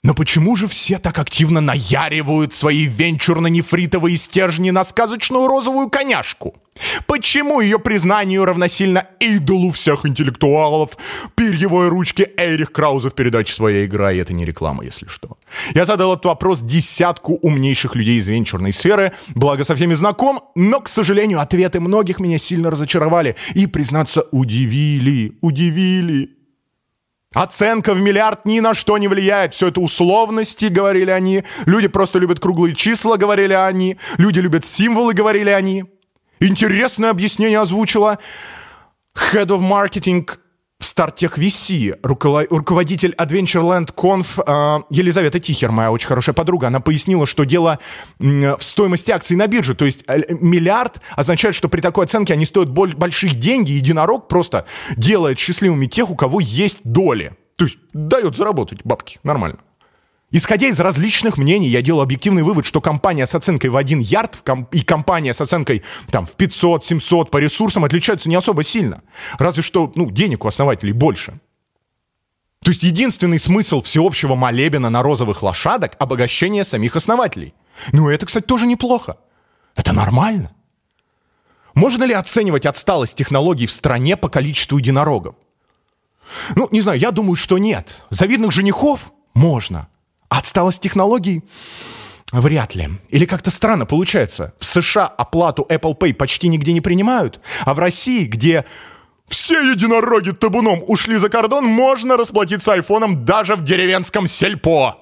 Но 0.04 0.16
почему 0.16 0.56
же 0.56 0.68
все 0.68 0.98
так 0.98 1.20
активно 1.20 1.62
наяривают 1.62 2.54
свои 2.54 2.88
венчурно-нефритовые 2.88 4.18
стержни 4.18 4.72
на 4.72 4.84
сказочную 4.84 5.48
розовую 5.48 5.90
коняшку? 5.90 6.56
Почему 7.06 7.62
ее 7.62 7.78
признанию 7.78 8.46
равносильно 8.46 9.06
идолу 9.20 9.72
всех 9.72 10.08
интеллектуалов, 10.08 10.98
перьевой 11.36 11.90
ручки 11.90 12.28
Эрих 12.36 12.72
Крауза 12.72 13.12
в 13.12 13.14
передаче 13.14 13.54
«Своя 13.54 13.86
игра», 13.86 14.12
и 14.12 14.18
это 14.18 14.34
не 14.34 14.44
реклама, 14.44 14.84
если 14.84 15.06
что. 15.08 15.38
Я 15.76 15.86
задал 15.86 16.14
этот 16.14 16.26
вопрос 16.26 16.62
десятку 16.62 17.36
умнейших 17.36 17.96
людей 17.96 18.18
из 18.18 18.28
венчурной 18.28 18.74
сферы, 18.74 19.12
благо 19.36 19.64
со 19.64 19.76
всеми 19.76 19.94
знаком, 19.94 20.40
но, 20.56 20.80
к 20.80 20.90
сожалению, 20.90 21.42
ответы 21.42 21.80
многих 21.80 22.20
меня 22.20 22.40
сильно 22.40 22.72
разочаровали 22.72 23.36
и, 23.54 23.68
признаться, 23.68 24.26
удивили, 24.32 25.38
удивили. 25.42 26.41
Оценка 27.34 27.94
в 27.94 28.02
миллиард 28.02 28.46
ни 28.46 28.60
на 28.60 28.74
что 28.74 28.98
не 28.98 29.08
влияет. 29.08 29.54
Все 29.54 29.68
это 29.68 29.80
условности, 29.80 30.66
говорили 30.66 31.12
они. 31.12 31.44
Люди 31.66 31.88
просто 31.88 32.20
любят 32.20 32.42
круглые 32.42 32.76
числа, 32.76 33.16
говорили 33.16 33.54
они. 33.54 33.98
Люди 34.18 34.40
любят 34.40 34.66
символы, 34.66 35.14
говорили 35.14 35.50
они. 35.50 35.86
Интересное 36.42 37.10
объяснение 37.10 37.60
озвучила 37.60 38.20
Head 39.16 39.48
of 39.48 39.62
Marketing 39.62 40.28
в 40.82 40.84
StarTech 40.84 41.38
VC, 41.38 41.96
руководитель 42.02 43.14
Adventureland 43.18 43.94
Conf 43.94 44.44
э, 44.44 44.84
Елизавета 44.90 45.40
Тихер, 45.40 45.72
моя 45.72 45.92
очень 45.92 46.08
хорошая 46.08 46.34
подруга, 46.34 46.68
она 46.68 46.80
пояснила, 46.80 47.28
что 47.28 47.44
дело 47.44 47.78
в 48.20 48.60
стоимости 48.60 49.12
акций 49.12 49.38
на 49.38 49.46
бирже. 49.46 49.76
То 49.76 49.86
есть 49.86 50.04
э, 50.08 50.24
миллиард 50.40 51.00
означает, 51.16 51.54
что 51.54 51.70
при 51.70 51.82
такой 51.82 52.06
оценке 52.06 52.34
они 52.34 52.46
стоят 52.46 52.70
большие 52.70 53.36
деньги. 53.36 53.72
Единорог 53.72 54.28
просто 54.28 54.66
делает 54.98 55.38
счастливыми 55.38 55.86
тех, 55.86 56.10
у 56.10 56.16
кого 56.16 56.40
есть 56.40 56.80
доли. 56.84 57.38
То 57.58 57.66
есть 57.66 57.78
дает 57.94 58.36
заработать 58.36 58.80
бабки. 58.84 59.20
Нормально. 59.24 59.60
Исходя 60.34 60.68
из 60.68 60.80
различных 60.80 61.38
мнений, 61.38 61.68
я 61.68 61.82
делаю 61.82 62.04
объективный 62.04 62.44
вывод, 62.44 62.66
что 62.66 62.80
компания 62.80 63.26
с 63.26 63.36
оценкой 63.36 63.70
в 63.70 63.76
1 63.76 64.00
ярд 64.00 64.42
и 64.72 64.82
компания 64.82 65.34
с 65.34 65.42
оценкой 65.42 65.84
там, 66.10 66.26
в 66.26 66.36
500-700 66.38 67.30
по 67.30 67.38
ресурсам 67.38 67.84
отличаются 67.84 68.30
не 68.30 68.36
особо 68.36 68.64
сильно. 68.64 69.02
Разве 69.38 69.62
что 69.62 69.92
ну, 69.96 70.10
денег 70.10 70.46
у 70.46 70.48
основателей 70.48 70.94
больше. 70.94 71.40
То 72.64 72.72
есть 72.72 72.84
единственный 72.84 73.40
смысл 73.40 73.82
всеобщего 73.82 74.36
молебена 74.36 74.90
на 74.90 75.04
розовых 75.04 75.44
лошадок– 75.44 75.96
обогащение 76.00 76.64
самих 76.64 76.96
основателей. 76.96 77.54
Ну 77.92 78.10
это, 78.10 78.26
кстати, 78.26 78.46
тоже 78.46 78.68
неплохо. 78.68 79.18
Это 79.76 79.92
нормально. 79.92 80.52
Можно 81.74 82.06
ли 82.06 82.14
оценивать 82.14 82.66
отсталость 82.66 83.16
технологий 83.16 83.66
в 83.66 83.72
стране 83.72 84.16
по 84.16 84.30
количеству 84.30 84.78
единорогов? 84.78 85.36
Ну, 86.56 86.70
не 86.72 86.80
знаю, 86.82 87.00
я 87.00 87.12
думаю, 87.12 87.36
что 87.36 87.58
нет. 87.58 88.04
Завидных 88.10 88.52
женихов 88.52 89.12
можно. 89.34 89.90
Отсталость 90.32 90.82
технологий? 90.82 91.44
Вряд 92.32 92.74
ли. 92.74 92.90
Или 93.10 93.26
как-то 93.26 93.52
странно 93.52 93.86
получается. 93.86 94.54
В 94.60 94.66
США 94.66 95.06
оплату 95.06 95.68
Apple 95.70 95.98
Pay 95.98 96.14
почти 96.14 96.48
нигде 96.48 96.72
не 96.72 96.80
принимают, 96.80 97.42
а 97.66 97.74
в 97.74 97.80
России, 97.80 98.24
где 98.24 98.64
все 99.28 99.62
единороги 99.72 100.32
табуном 100.32 100.86
ушли 100.88 101.18
за 101.18 101.28
кордон, 101.28 101.66
можно 101.66 102.16
расплатиться 102.16 102.72
айфоном 102.72 103.26
даже 103.26 103.58
в 103.58 103.64
деревенском 103.66 104.26
сельпо. 104.26 104.96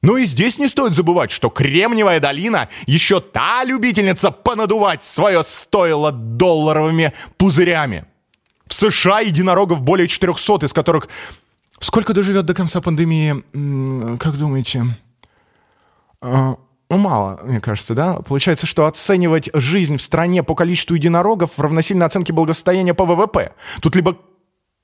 Ну 0.00 0.16
и 0.16 0.24
здесь 0.24 0.58
не 0.58 0.68
стоит 0.68 0.94
забывать, 0.94 1.30
что 1.30 1.50
Кремниевая 1.50 2.18
долина 2.18 2.70
еще 2.86 3.20
та 3.20 3.62
любительница 3.62 4.30
понадувать 4.30 5.04
свое 5.04 5.42
стоило 5.42 6.12
долларовыми 6.12 7.12
пузырями. 7.36 8.06
В 8.66 8.72
США 8.72 9.20
единорогов 9.20 9.82
более 9.82 10.08
400, 10.08 10.64
из 10.64 10.72
которых 10.72 11.08
Сколько 11.80 12.14
доживет 12.14 12.46
до 12.46 12.54
конца 12.54 12.80
пандемии, 12.80 13.42
как 14.18 14.38
думаете? 14.38 14.86
А, 16.20 16.56
ну, 16.88 16.96
мало, 16.96 17.40
мне 17.44 17.60
кажется, 17.60 17.94
да? 17.94 18.14
Получается, 18.20 18.66
что 18.66 18.86
оценивать 18.86 19.50
жизнь 19.52 19.96
в 19.96 20.02
стране 20.02 20.42
по 20.42 20.54
количеству 20.54 20.94
единорогов 20.94 21.58
равносильно 21.58 22.06
оценке 22.06 22.32
благосостояния 22.32 22.94
по 22.94 23.04
ВВП. 23.04 23.52
Тут 23.80 23.96
либо 23.96 24.16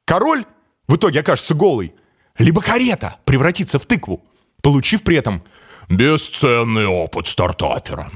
король 0.04 0.44
в 0.88 0.96
итоге 0.96 1.20
окажется 1.20 1.54
голый, 1.54 1.94
либо 2.38 2.60
карета 2.60 3.16
превратится 3.24 3.78
в 3.78 3.86
тыкву, 3.86 4.24
получив 4.62 5.02
при 5.02 5.16
этом 5.16 5.42
бесценный 5.88 6.86
опыт 6.86 7.28
стартапера. 7.28 8.10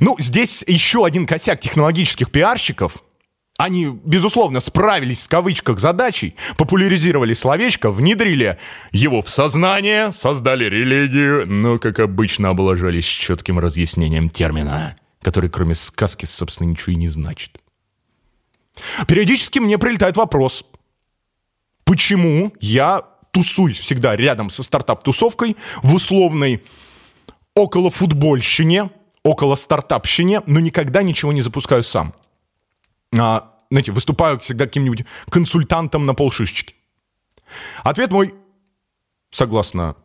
Ну, 0.00 0.16
здесь 0.18 0.64
еще 0.66 1.04
один 1.04 1.26
косяк 1.26 1.60
технологических 1.60 2.30
пиарщиков– 2.30 3.02
они, 3.58 3.86
безусловно, 3.86 4.60
справились 4.60 5.22
с 5.22 5.28
кавычках 5.28 5.78
задачей, 5.78 6.34
популяризировали 6.56 7.34
словечко, 7.34 7.90
внедрили 7.90 8.58
его 8.92 9.22
в 9.22 9.28
сознание, 9.28 10.10
создали 10.12 10.64
религию, 10.64 11.46
но, 11.46 11.78
как 11.78 11.98
обычно, 12.00 12.48
облажались 12.50 13.04
четким 13.04 13.58
разъяснением 13.58 14.30
термина, 14.30 14.96
который, 15.20 15.50
кроме 15.50 15.74
сказки, 15.74 16.24
собственно, 16.24 16.68
ничего 16.68 16.92
и 16.92 16.96
не 16.96 17.08
значит. 17.08 17.58
Периодически 19.06 19.58
мне 19.58 19.78
прилетает 19.78 20.16
вопрос, 20.16 20.64
почему 21.84 22.52
я 22.58 23.02
тусуюсь 23.32 23.78
всегда 23.78 24.16
рядом 24.16 24.50
со 24.50 24.62
стартап-тусовкой 24.62 25.56
в 25.82 25.94
условной 25.94 26.64
около 27.54 27.90
футбольщине, 27.90 28.90
около 29.22 29.54
стартапщине, 29.56 30.40
но 30.46 30.58
никогда 30.58 31.02
ничего 31.02 31.32
не 31.32 31.42
запускаю 31.42 31.82
сам 31.82 32.14
знаете, 33.12 33.92
выступаю 33.92 34.38
всегда 34.40 34.66
каким-нибудь 34.66 35.04
консультантом 35.30 36.06
на 36.06 36.14
полшишечки. 36.14 36.74
Ответ 37.84 38.10
мой, 38.12 38.34
согласно 39.30 39.96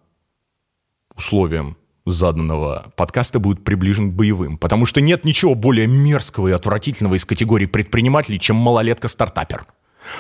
условиям 1.16 1.78
заданного 2.06 2.94
подкаста, 2.96 3.40
будет 3.40 3.64
приближен 3.64 4.12
к 4.12 4.16
боевым, 4.16 4.58
потому 4.58 4.86
что 4.86 5.02
нет 5.02 5.26
ничего 5.26 5.56
более 5.56 5.88
мерзкого 5.88 6.50
и 6.50 6.52
отвратительного 6.52 7.16
из 7.16 7.26
категории 7.26 7.66
предпринимателей, 7.66 8.40
чем 8.40 8.56
малолетка-стартапер. 8.58 9.66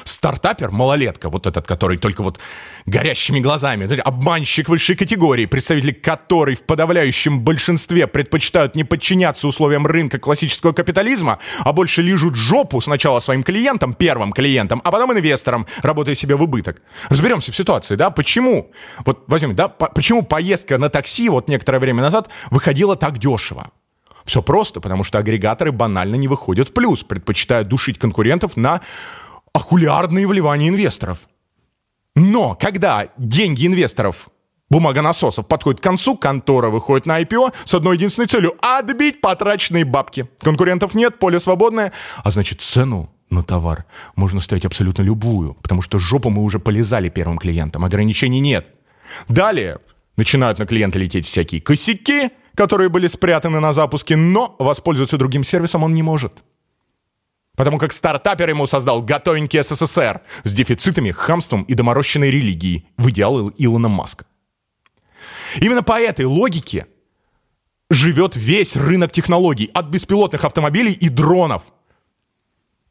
Стартапер, 0.03 0.71
малолетка, 0.71 1.29
вот 1.29 1.47
этот, 1.47 1.67
который 1.67 1.97
только 1.97 2.23
вот 2.23 2.39
горящими 2.85 3.39
глазами, 3.39 3.87
обманщик 4.01 4.69
высшей 4.69 4.95
категории, 4.95 5.45
представители 5.45 5.91
которой 5.91 6.55
в 6.55 6.63
подавляющем 6.63 7.41
большинстве 7.41 8.07
предпочитают 8.07 8.75
не 8.75 8.83
подчиняться 8.83 9.47
условиям 9.47 9.85
рынка 9.85 10.19
классического 10.19 10.73
капитализма, 10.73 11.39
а 11.59 11.73
больше 11.73 12.01
лижут 12.01 12.35
жопу 12.35 12.81
сначала 12.81 13.19
своим 13.19 13.43
клиентам, 13.43 13.93
первым 13.93 14.31
клиентам, 14.31 14.81
а 14.83 14.91
потом 14.91 15.13
инвесторам, 15.13 15.67
работая 15.81 16.15
себе 16.15 16.35
в 16.35 16.43
убыток. 16.43 16.81
Разберемся 17.09 17.51
в 17.51 17.55
ситуации, 17.55 17.95
да, 17.95 18.09
почему, 18.09 18.71
вот 19.05 19.23
возьмем, 19.27 19.55
да, 19.55 19.67
по, 19.67 19.87
почему 19.87 20.23
поездка 20.23 20.77
на 20.77 20.89
такси 20.89 21.29
вот 21.29 21.47
некоторое 21.47 21.79
время 21.79 22.01
назад 22.01 22.29
выходила 22.51 22.95
так 22.95 23.17
дешево? 23.17 23.71
Все 24.27 24.41
просто, 24.41 24.81
потому 24.81 25.05
что 25.05 25.19
агрегаторы 25.19 25.71
банально 25.71 26.15
не 26.15 26.27
выходят 26.27 26.69
в 26.69 26.73
плюс, 26.73 27.01
предпочитают 27.01 27.69
душить 27.69 27.97
конкурентов 27.97 28.57
на 28.57 28.81
ахулиарные 29.57 30.27
вливания 30.27 30.69
инвесторов. 30.69 31.19
Но 32.15 32.55
когда 32.55 33.09
деньги 33.17 33.67
инвесторов 33.67 34.29
бумагонасосов 34.69 35.47
подходят 35.47 35.81
к 35.81 35.83
концу, 35.83 36.17
контора 36.17 36.69
выходит 36.69 37.05
на 37.05 37.21
IPO 37.21 37.53
с 37.65 37.73
одной 37.73 37.95
единственной 37.97 38.27
целью– 38.27 38.53
отбить 38.61 39.21
потраченные 39.21 39.85
бабки. 39.85 40.27
Конкурентов 40.41 40.93
нет, 40.95 41.19
поле 41.19 41.39
свободное, 41.39 41.91
а 42.23 42.31
значит 42.31 42.61
цену 42.61 43.11
на 43.29 43.43
товар 43.43 43.85
можно 44.15 44.39
ставить 44.39 44.65
абсолютно 44.65 45.03
любую, 45.03 45.53
потому 45.55 45.81
что 45.81 45.99
жопу 45.99 46.29
мы 46.29 46.43
уже 46.43 46.59
полезали 46.59 47.09
первым 47.09 47.37
клиентам, 47.37 47.83
ограничений 47.83 48.39
нет. 48.39 48.67
Далее, 49.27 49.79
Начинают 50.17 50.57
на 50.57 50.65
клиента 50.65 50.97
лететь 50.97 51.27
всякие 51.27 51.61
косяки, 51.61 52.31
которые 52.55 52.89
были 52.89 53.05
спрятаны 53.05 53.59
на 53.59 53.71
запуске, 53.71 54.15
но 54.15 54.55
воспользоваться 54.57 55.17
другим 55.17 55.43
сервисом 55.43 55.83
он 55.83 55.93
не 55.93 56.01
может. 56.01 56.43
Потому 57.57 57.79
как 57.79 57.91
стартапер 57.91 58.49
ему 58.49 58.67
создал 58.67 59.01
готовенький 59.01 59.63
СССР 59.63 60.21
с 60.43 60.53
дефицитами, 60.53 61.09
хамством 61.09 61.63
и 61.63 61.73
доморощенной 61.73 62.29
религией 62.29 62.85
в 62.97 63.09
идеал 63.09 63.49
Илона 63.57 63.89
Маска. 63.89 64.25
Именно 65.59 65.81
по 65.81 65.99
этой 65.99 66.25
логике 66.25 66.85
живет 67.89 68.35
весь 68.35 68.77
рынок 68.77 69.11
технологий, 69.11 69.71
от 69.73 69.87
беспилотных 69.87 70.45
автомобилей 70.45 70.93
и 70.93 71.09
дронов 71.09 71.63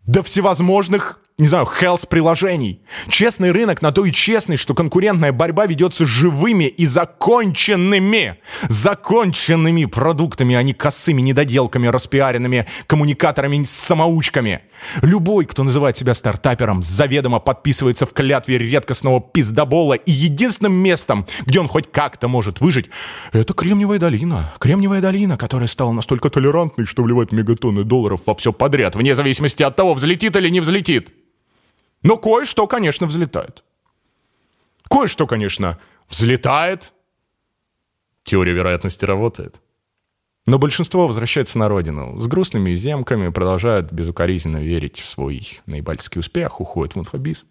до 0.03 0.25
всевозможных 0.25 1.21
не 1.39 1.49
знаю, 1.49 1.67
health-приложений. 1.67 2.81
Честный 3.09 3.51
рынок 3.51 3.83
на 3.83 3.93
то 3.93 4.07
и 4.07 4.13
честный, 4.13 4.57
что 4.57 4.73
конкурентная 4.73 5.33
борьба 5.33 5.67
ведется 5.67 6.07
живыми 6.07 6.65
и 6.65 6.87
законченными, 6.87 8.39
законченными 8.71 9.85
продуктами, 9.85 10.55
а 10.55 10.63
не 10.63 10.73
косыми 10.73 11.21
недоделками, 11.21 11.89
распиаренными 11.89 12.67
коммуникаторами 12.87 13.65
с 13.65 13.71
самоучками. 13.71 14.63
Любой, 15.03 15.45
кто 15.45 15.63
называет 15.63 15.99
себя 15.99 16.15
стартапером, 16.15 16.83
заведомо 16.83 17.39
подписывается 17.39 18.07
в 18.07 18.15
клятве 18.15 18.57
редкостного 18.57 19.21
пиздобола, 19.21 19.93
и 19.93 20.13
единственным 20.13 20.73
местом, 20.73 21.27
где 21.45 21.61
он 21.61 21.69
хоть 21.69 21.93
как-то 21.93 22.29
может 22.29 22.63
выжить, 22.63 22.87
это 23.33 23.53
Кремниевая 23.53 23.99
долина. 23.99 24.55
Кремниевая 24.59 25.03
долина, 25.03 25.37
которая 25.37 25.69
стала 25.69 25.93
настолько 25.93 26.31
толерантной, 26.31 26.87
что 26.87 27.03
вливает 27.03 27.33
мегатонны 27.33 27.85
долларов 27.85 28.23
во 28.25 28.35
все 28.35 28.55
подряд, 28.55 28.97
вне 28.97 29.15
зависимости 29.15 29.63
от 29.63 29.77
того, 29.77 29.93
взлетит 29.93 30.35
или 30.37 30.49
не 30.49 30.61
взлетит. 30.61 31.13
Но 32.07 32.17
кое-что, 32.17 32.69
конечно, 32.69 33.09
взлетает. 33.09 33.65
Кое-что, 34.89 35.27
конечно, 35.27 35.77
взлетает. 36.09 36.93
Теория 38.23 38.53
вероятности 38.53 39.05
работает. 39.05 39.61
Но 40.47 40.61
большинство 40.61 41.09
возвращается 41.09 41.59
на 41.59 41.69
родину. 41.69 42.21
С 42.21 42.29
грустными 42.29 42.77
земками 42.77 43.31
продолжают 43.31 43.91
безукоризненно 43.91 44.59
верить 44.59 45.01
в 45.01 45.07
свой 45.09 45.59
наибальский 45.67 46.21
успех, 46.21 46.61
уходят 46.61 46.95
в 46.95 47.01
инфобиз. 47.01 47.45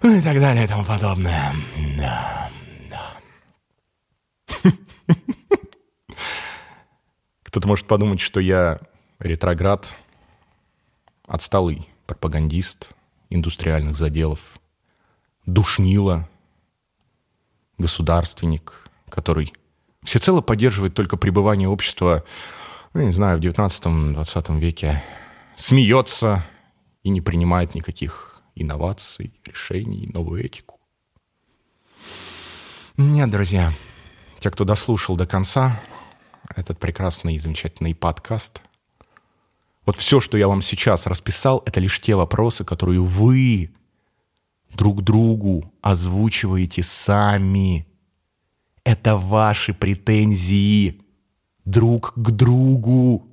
Ну 0.00 0.16
и 0.16 0.22
так 0.22 0.40
далее 0.40 0.64
и 0.64 0.66
тому 0.66 0.86
подобное. 0.86 1.54
Да, 1.98 2.50
да. 2.88 3.12
Кто-то 7.42 7.68
может 7.68 7.86
подумать, 7.86 8.20
что 8.20 8.40
я 8.40 8.80
ретроград, 9.18 9.94
отсталый 11.26 11.86
пропагандист, 12.06 12.94
индустриальных 13.30 13.96
заделов, 13.96 14.40
душнила, 15.46 16.28
государственник, 17.78 18.88
который 19.08 19.54
всецело 20.02 20.40
поддерживает 20.42 20.94
только 20.94 21.16
пребывание 21.16 21.68
общества, 21.68 22.24
ну, 22.92 23.06
не 23.06 23.12
знаю, 23.12 23.38
в 23.38 23.42
19-20 23.42 24.58
веке, 24.58 25.02
смеется 25.56 26.44
и 27.02 27.08
не 27.08 27.20
принимает 27.20 27.74
никаких 27.74 28.42
инноваций, 28.54 29.32
решений, 29.46 30.10
новую 30.12 30.44
этику. 30.44 30.78
Нет, 32.96 33.30
друзья, 33.30 33.72
те, 34.40 34.50
кто 34.50 34.64
дослушал 34.64 35.16
до 35.16 35.26
конца 35.26 35.80
этот 36.54 36.78
прекрасный 36.78 37.34
и 37.36 37.38
замечательный 37.38 37.94
подкаст– 37.94 38.62
вот 39.86 39.96
все, 39.96 40.20
что 40.20 40.36
я 40.36 40.48
вам 40.48 40.62
сейчас 40.62 41.06
расписал, 41.06 41.62
это 41.66 41.80
лишь 41.80 42.00
те 42.00 42.14
вопросы, 42.14 42.64
которые 42.64 43.00
вы 43.00 43.70
друг 44.74 45.02
другу 45.02 45.72
озвучиваете 45.80 46.82
сами. 46.82 47.86
Это 48.84 49.16
ваши 49.16 49.74
претензии 49.74 51.00
друг 51.64 52.12
к 52.14 52.30
другу. 52.30 53.26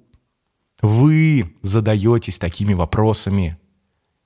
Вы 0.81 1.55
задаетесь 1.61 2.37
такими 2.37 2.73
вопросами. 2.73 3.57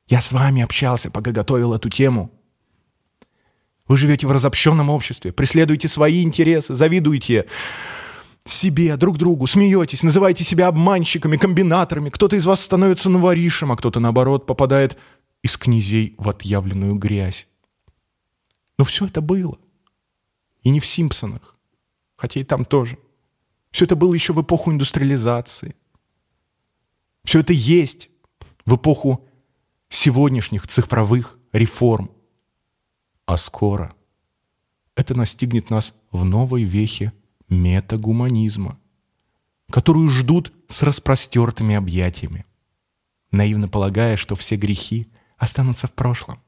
Я 0.08 0.20
с 0.22 0.32
вами 0.32 0.62
общался, 0.62 1.10
пока 1.10 1.32
готовил 1.32 1.74
эту 1.74 1.90
тему. 1.90 2.32
Вы 3.88 3.98
живете 3.98 4.28
в 4.28 4.32
разобщенном 4.32 4.90
обществе, 4.90 5.32
преследуете 5.32 5.88
свои 5.88 6.24
интересы, 6.24 6.76
завидуете 6.76 7.46
себе, 8.46 8.98
друг 8.98 9.18
другу, 9.18 9.48
смеетесь, 9.48 10.04
называете 10.04 10.44
себя 10.44 10.68
обманщиками, 10.68 11.38
комбинаторами. 11.38 12.10
Кто-то 12.10 12.36
из 12.36 12.46
вас 12.46 12.62
становится 12.62 13.10
новоришем, 13.10 13.72
а 13.72 13.78
кто-то, 13.78 14.00
наоборот, 14.00 14.46
попадает 14.46 14.98
из 15.44 15.58
князей 15.58 16.16
в 16.18 16.30
отъявленную 16.30 16.96
грязь. 16.96 17.48
Но 18.78 18.86
все 18.86 19.06
это 19.06 19.22
было. 19.22 19.58
И 20.64 20.70
не 20.70 20.80
в 20.80 20.86
«Симпсонах», 20.86 21.56
хотя 22.16 22.40
и 22.40 22.44
там 22.44 22.66
тоже. 22.66 22.98
Все 23.72 23.86
это 23.86 23.96
было 23.96 24.14
еще 24.14 24.34
в 24.34 24.42
эпоху 24.42 24.72
индустриализации. 24.72 25.76
Все 27.24 27.40
это 27.40 27.54
есть 27.54 28.10
в 28.66 28.76
эпоху 28.76 29.28
сегодняшних 29.90 30.68
цифровых 30.68 31.38
реформ. 31.54 32.12
А 33.26 33.38
скоро 33.38 33.96
это 34.96 35.16
настигнет 35.16 35.70
нас 35.70 35.94
в 36.12 36.26
новой 36.26 36.64
вехе 36.64 37.14
метагуманизма, 37.52 38.80
которую 39.70 40.10
ждут 40.10 40.52
с 40.68 40.82
распростертыми 40.82 41.76
объятиями, 41.76 42.46
наивно 43.32 43.68
полагая, 43.68 44.18
что 44.18 44.36
все 44.36 44.56
грехи 44.56 45.12
останутся 45.38 45.88
в 45.88 45.94
прошлом. 45.94 46.42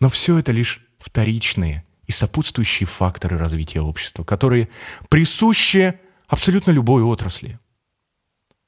Но 0.00 0.08
все 0.08 0.38
это 0.38 0.50
лишь 0.50 0.84
вторичные 0.98 1.84
и 2.06 2.12
сопутствующие 2.12 2.86
факторы 2.86 3.38
развития 3.38 3.80
общества, 3.80 4.24
которые 4.24 4.68
присущи 5.08 5.98
абсолютно 6.26 6.70
любой 6.70 7.02
отрасли, 7.02 7.58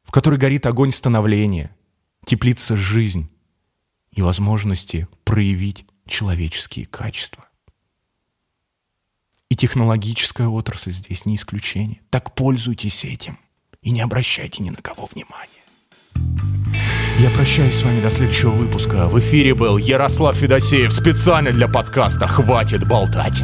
в 0.05 0.13
которой 0.13 0.39
горит 0.39 0.67
огонь 0.67 0.93
становления, 0.93 1.75
теплится 2.27 2.77
жизнь 2.77 3.31
и 4.11 4.23
возможности 4.23 5.09
проявить 5.25 5.87
человеческие 6.07 6.87
качества. 6.87 7.46
Технологическая 9.57 10.49
отрасль 10.49 10.93
здесь 10.93 11.25
не 11.25 11.37
исключение. 11.37 12.01
Так 12.11 12.35
пользуйтесь 12.35 13.05
этим 13.05 13.39
и 13.81 13.91
не 13.91 14.03
обращайте 14.03 14.63
ни 14.63 14.71
на 14.71 14.77
кого 14.77 15.09
внимания. 15.13 15.49
Я 17.19 17.31
прощаюсь 17.31 17.77
с 17.77 17.83
вами 17.83 18.03
до 18.03 18.11
следующего 18.11 18.51
выпуска. 18.51 19.09
В 19.09 19.19
эфире 19.19 19.55
был 19.55 19.79
Ярослав 19.79 20.37
Федосеев 20.37 20.93
специально 20.93 21.51
для 21.51 21.69
подкаста 21.69 22.29
«Хватит 22.29 22.87
болтать». 22.87 23.43